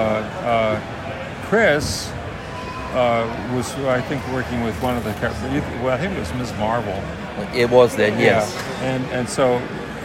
uh, 0.44 1.46
Chris 1.48 2.10
uh, 2.94 3.54
was 3.56 3.74
I 3.86 4.02
think 4.02 4.26
working 4.34 4.64
with 4.64 4.82
one 4.82 4.98
of 4.98 5.04
the 5.04 5.12
well 5.84 5.90
I 5.90 5.98
think 5.98 6.16
it 6.16 6.20
was 6.20 6.34
Ms. 6.34 6.54
Marvel. 6.58 6.94
it 7.54 7.70
was 7.70 7.96
then. 7.96 8.20
Yes. 8.20 8.54
Yeah. 8.54 8.84
And 8.84 9.06
and 9.12 9.30
so 9.30 9.60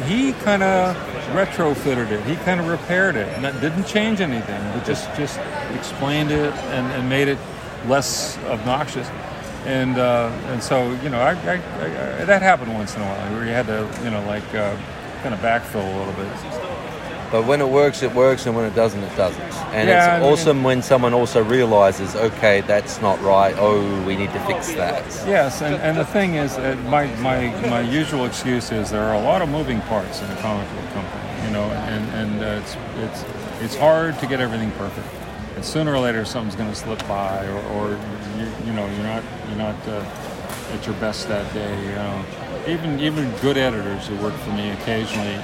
he 0.06 0.32
kind 0.32 0.62
of 0.62 0.96
retrofitted 1.32 2.10
it. 2.10 2.24
He 2.24 2.36
kind 2.36 2.60
of 2.60 2.68
repaired 2.68 3.16
it, 3.16 3.28
and 3.28 3.44
that 3.44 3.60
didn't 3.60 3.86
change 3.86 4.20
anything. 4.20 4.60
But 4.72 4.84
just 4.84 5.14
just 5.16 5.38
explained 5.74 6.30
it 6.30 6.52
and, 6.52 6.86
and 6.92 7.08
made 7.08 7.28
it 7.28 7.38
less 7.86 8.38
obnoxious. 8.46 9.08
And 9.64 9.98
uh, 9.98 10.30
and 10.46 10.62
so 10.62 10.92
you 11.02 11.08
know 11.08 11.20
I, 11.20 11.32
I, 11.32 11.54
I, 11.54 12.24
that 12.24 12.42
happened 12.42 12.74
once 12.74 12.94
in 12.96 13.02
a 13.02 13.04
while 13.04 13.32
where 13.34 13.44
you 13.44 13.52
had 13.52 13.66
to 13.66 13.88
you 14.04 14.10
know 14.10 14.24
like 14.26 14.46
uh, 14.54 14.76
kind 15.22 15.34
of 15.34 15.40
backfill 15.40 15.84
a 15.84 15.98
little 15.98 16.14
bit. 16.14 16.61
But 17.32 17.46
when 17.46 17.62
it 17.62 17.68
works, 17.68 18.02
it 18.02 18.12
works, 18.14 18.44
and 18.46 18.54
when 18.54 18.66
it 18.66 18.74
doesn't, 18.74 19.02
it 19.02 19.16
doesn't. 19.16 19.40
And 19.72 19.88
Yeah, 19.88 19.96
it's 19.96 20.06
I 20.06 20.20
mean- 20.20 20.32
awesome 20.32 20.62
when 20.62 20.82
someone 20.82 21.14
also 21.14 21.42
realizes, 21.42 22.14
okay, 22.14 22.60
that's 22.60 23.00
not 23.00 23.20
right. 23.22 23.54
Oh, 23.58 23.80
we 24.04 24.16
need 24.16 24.30
to 24.32 24.40
fix 24.40 24.68
that. 24.74 25.02
Yes, 25.26 25.62
and, 25.62 25.76
and 25.76 25.96
the 25.96 26.04
thing 26.04 26.34
is, 26.34 26.58
uh, 26.58 26.76
my, 26.88 27.06
my, 27.16 27.48
my 27.70 27.80
usual 27.80 28.26
excuse 28.26 28.70
is 28.70 28.90
there 28.90 29.02
are 29.02 29.14
a 29.14 29.22
lot 29.22 29.40
of 29.40 29.48
moving 29.48 29.80
parts 29.82 30.20
in 30.20 30.30
a 30.30 30.36
comic 30.36 30.68
book 30.74 30.90
company, 30.92 31.44
you 31.46 31.50
know, 31.52 31.64
and, 31.64 32.04
and 32.10 32.42
uh, 32.42 32.60
it's, 32.62 32.76
it's, 32.98 33.24
it's 33.62 33.76
hard 33.76 34.18
to 34.18 34.26
get 34.26 34.40
everything 34.40 34.70
perfect. 34.72 35.06
And 35.56 35.64
sooner 35.64 35.94
or 35.94 36.00
later, 36.00 36.26
something's 36.26 36.54
going 36.54 36.68
to 36.68 36.76
slip 36.76 36.98
by, 37.08 37.46
or, 37.46 37.62
or 37.72 37.90
you, 38.36 38.46
you 38.66 38.72
know, 38.74 38.84
you're 38.86 39.04
not, 39.04 39.22
you're 39.48 39.56
not 39.58 39.88
uh, 39.88 40.04
at 40.74 40.84
your 40.86 40.94
best 40.96 41.28
that 41.28 41.50
day. 41.54 41.78
You 41.82 41.94
know, 41.94 42.24
even 42.68 43.00
even 43.00 43.30
good 43.38 43.56
editors 43.56 44.06
who 44.06 44.16
work 44.16 44.34
for 44.34 44.50
me 44.52 44.70
occasionally, 44.70 45.38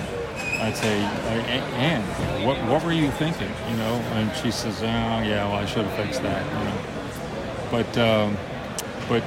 I'd 0.61 0.77
say, 0.77 1.01
"A- 1.01 1.65
Ann, 1.77 2.03
what 2.47 2.57
what 2.69 2.85
were 2.85 2.93
you 2.93 3.11
thinking? 3.13 3.51
You 3.71 3.77
know, 3.77 3.95
and 4.15 4.35
she 4.37 4.51
says, 4.51 4.83
oh 4.83 4.87
yeah, 4.87 5.47
well 5.49 5.55
I 5.57 5.67
should 5.67 5.85
have 5.87 5.97
fixed 5.97 6.23
that. 6.23 6.45
You 6.47 6.65
know, 6.65 6.79
but. 7.71 7.99
Um, 7.99 8.37
but 9.09 9.23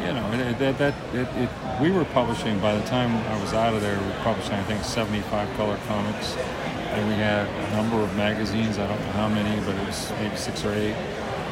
you 0.00 0.12
know 0.12 0.30
that, 0.60 0.78
that 0.78 0.94
it, 1.12 1.26
it, 1.36 1.50
we 1.82 1.90
were 1.90 2.04
publishing 2.06 2.58
by 2.60 2.72
the 2.76 2.86
time 2.86 3.10
I 3.32 3.42
was 3.42 3.52
out 3.52 3.74
of 3.74 3.80
there 3.80 3.98
we 3.98 4.06
were 4.06 4.20
publishing 4.22 4.54
I 4.54 4.62
think 4.62 4.84
75 4.84 5.56
color 5.56 5.76
comics 5.88 6.36
and 6.36 7.08
we 7.08 7.14
had 7.14 7.48
a 7.48 7.70
number 7.76 7.96
of 7.96 8.14
magazines 8.16 8.78
I 8.78 8.86
don't 8.86 9.00
know 9.00 9.12
how 9.12 9.28
many 9.28 9.60
but 9.66 9.74
it 9.74 9.86
was 9.86 10.10
maybe 10.20 10.36
six 10.36 10.64
or 10.64 10.72
eight 10.72 10.94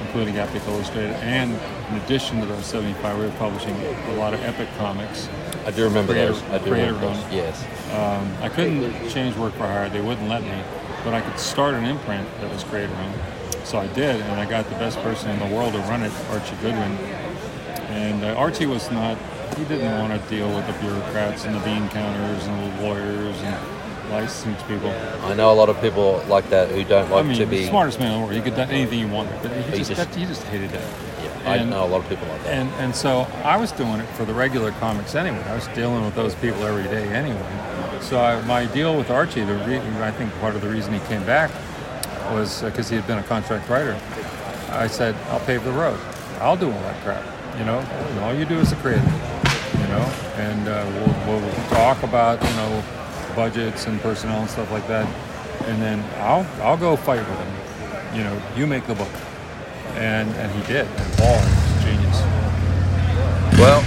including 0.07 0.37
Epic 0.39 0.63
Illustrated 0.67 1.13
and 1.17 1.53
in 1.91 2.03
addition 2.03 2.41
to 2.41 2.47
those 2.47 2.65
75 2.67 3.19
we 3.19 3.25
were 3.27 3.31
publishing 3.33 3.75
a 3.75 4.15
lot 4.17 4.33
of 4.35 4.41
Epic 4.43 4.69
comics 4.79 5.29
I 5.67 5.71
do 5.73 5.85
remember 5.85 6.13
Creator- 6.13 6.33
those. 6.33 6.43
I 6.45 6.59
do 6.59 6.71
remember 6.71 7.01
those. 7.01 7.33
Yes. 7.33 7.65
um, 7.93 8.33
I 8.41 8.49
couldn't 8.49 9.09
change 9.11 9.37
work 9.37 9.53
for 9.55 9.67
hire 9.67 9.89
they 9.89 10.01
wouldn't 10.01 10.29
let 10.29 10.43
me 10.43 10.63
but 11.05 11.13
I 11.15 11.21
could 11.21 11.39
start 11.39 11.75
an 11.75 11.85
imprint 11.85 12.29
that 12.41 12.51
was 12.53 12.63
creator 12.65 12.93
run 12.93 13.13
so 13.65 13.79
I 13.79 13.89
did 13.89 14.21
and 14.21 14.41
I 14.41 14.49
got 14.49 14.65
the 14.69 14.77
best 14.77 14.99
person 15.01 15.31
in 15.31 15.39
the 15.39 15.55
world 15.55 15.73
to 15.73 15.81
run 15.81 16.03
it 16.03 16.13
Archie 16.31 16.57
Goodwin 16.63 16.93
and 17.91 18.25
uh, 18.25 18.35
Archie 18.35 18.67
was 18.67 18.91
not, 18.91 19.17
he 19.57 19.65
didn't 19.65 19.99
want 20.01 20.13
to 20.21 20.29
deal 20.29 20.49
with 20.55 20.67
the 20.67 20.73
bureaucrats 20.81 21.45
and 21.47 21.55
the 21.55 21.61
bean 21.61 21.89
counters 21.89 22.47
and 22.47 22.79
the 22.79 22.83
lawyers 22.83 23.37
and 23.43 23.76
licensed 24.11 24.67
people. 24.69 24.91
I 25.23 25.35
know 25.35 25.51
a 25.53 25.55
lot 25.55 25.69
of 25.69 25.81
people 25.81 26.23
like 26.29 26.49
that 26.51 26.69
who 26.71 26.85
don't 26.85 27.11
like 27.11 27.25
I 27.25 27.29
mean, 27.29 27.39
to 27.39 27.45
the 27.47 27.51
be. 27.51 27.67
smartest 27.67 27.99
man 27.99 28.13
in 28.13 28.15
the 28.21 28.27
world. 28.27 28.35
He 28.37 28.41
could 28.43 28.55
do 28.55 28.63
anything 28.63 28.99
he 28.99 29.05
wanted, 29.05 29.41
but 29.43 29.51
he 29.53 29.79
just, 29.79 29.91
just- 29.91 30.11
that, 30.11 30.15
he 30.15 30.25
just 30.27 30.43
hated 30.45 30.71
that. 30.71 30.83
Yeah, 31.45 31.51
I 31.53 31.65
know 31.65 31.85
a 31.85 31.87
lot 31.87 32.01
of 32.03 32.09
people 32.09 32.27
like 32.29 32.43
that. 32.45 32.53
And 32.55 32.69
and 32.81 32.95
so 32.95 33.21
I 33.45 33.57
was 33.57 33.71
doing 33.73 34.01
it 34.01 34.07
for 34.11 34.25
the 34.25 34.35
regular 34.35 34.73
comics 34.73 35.15
anyway. 35.15 35.43
I 35.45 35.55
was 35.55 35.67
dealing 35.69 36.05
with 36.05 36.15
those 36.15 36.35
people 36.37 36.65
every 36.65 36.85
day 36.85 37.05
anyway. 37.09 38.01
So 38.01 38.21
I, 38.21 38.41
my 38.43 38.67
deal 38.67 38.97
with 38.97 39.11
Archie, 39.11 39.45
the 39.45 39.55
re- 39.55 39.79
I 40.03 40.11
think 40.13 40.33
part 40.41 40.55
of 40.55 40.61
the 40.63 40.69
reason 40.69 40.93
he 40.93 41.01
came 41.07 41.25
back 41.25 41.51
was 42.33 42.63
because 42.63 42.89
he 42.89 42.97
had 42.97 43.07
been 43.07 43.19
a 43.19 43.23
contract 43.25 43.69
writer. 43.69 43.99
I 44.71 44.87
said, 44.89 45.15
I'll 45.31 45.41
pave 45.41 45.65
the 45.65 45.73
road. 45.73 45.99
I'll 46.41 46.57
do 46.57 46.67
all 46.67 46.81
that 46.81 47.03
crap. 47.05 47.25
You 47.59 47.65
know, 47.65 47.79
and 47.79 48.19
all 48.21 48.35
you 48.35 48.45
do 48.45 48.59
is 48.59 48.71
the 48.71 48.77
creative. 48.77 49.03
You 49.05 49.87
know, 49.89 50.05
and 50.37 50.69
uh, 50.69 50.85
we'll, 51.27 51.39
we'll 51.41 51.69
talk 51.69 52.03
about 52.03 52.43
you 52.43 52.51
know 52.57 52.83
budgets 53.37 53.87
and 53.87 54.01
personnel 54.01 54.41
and 54.41 54.51
stuff 54.51 54.73
like 54.73 54.89
that, 54.89 55.07
and 55.69 55.81
then 55.81 56.03
I'll 56.21 56.47
I'll 56.63 56.77
go 56.77 56.97
fight 56.97 57.21
with 57.21 57.39
him. 57.39 58.17
You 58.17 58.25
know, 58.25 58.43
you 58.57 58.67
make 58.67 58.87
the 58.87 58.95
book 58.95 59.13
and 59.97 60.29
and 60.37 60.51
he 60.53 60.67
did. 60.67 60.87
And 60.87 61.13
Paul 61.19 61.37
is 61.37 61.85
genius. 61.85 62.21
Well, 63.59 63.85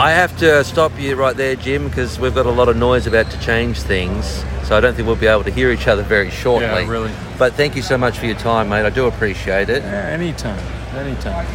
I 0.00 0.12
have 0.12 0.36
to 0.38 0.62
stop 0.64 0.98
you 0.98 1.16
right 1.16 1.36
there, 1.36 1.56
Jim, 1.56 1.88
because 1.88 2.20
we've 2.20 2.34
got 2.34 2.46
a 2.46 2.50
lot 2.50 2.68
of 2.68 2.76
noise 2.76 3.06
about 3.06 3.30
to 3.30 3.40
change 3.40 3.80
things. 3.80 4.44
So 4.62 4.76
I 4.76 4.80
don't 4.80 4.94
think 4.94 5.06
we'll 5.06 5.16
be 5.16 5.26
able 5.26 5.44
to 5.44 5.50
hear 5.50 5.70
each 5.70 5.88
other 5.88 6.02
very 6.02 6.30
shortly. 6.30 6.68
Yeah, 6.68 6.88
really. 6.88 7.10
But 7.38 7.54
thank 7.54 7.74
you 7.74 7.82
so 7.82 7.98
much 7.98 8.18
for 8.18 8.26
your 8.26 8.36
time, 8.36 8.68
mate. 8.68 8.84
I 8.84 8.90
do 8.90 9.06
appreciate 9.06 9.70
it. 9.70 9.82
Yeah, 9.82 10.08
anytime, 10.08 10.58
anytime. 10.94 11.46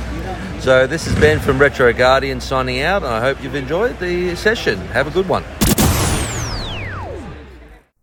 So 0.60 0.88
this 0.88 1.06
has 1.06 1.16
Ben 1.20 1.40
from 1.40 1.60
Retro 1.60 1.94
Guardian 1.94 2.42
signing 2.42 2.82
out, 2.82 3.04
and 3.04 3.14
I 3.14 3.22
hope 3.22 3.42
you've 3.42 3.56
enjoyed 3.56 4.00
the 4.00 4.36
session. 4.36 4.80
Have 4.88 5.08
a 5.08 5.12
good 5.12 5.30
one. 5.30 5.44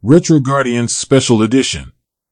Retro 0.03 0.41
Guardians 0.41 0.97
Special 0.97 1.43
Edition. 1.43 1.93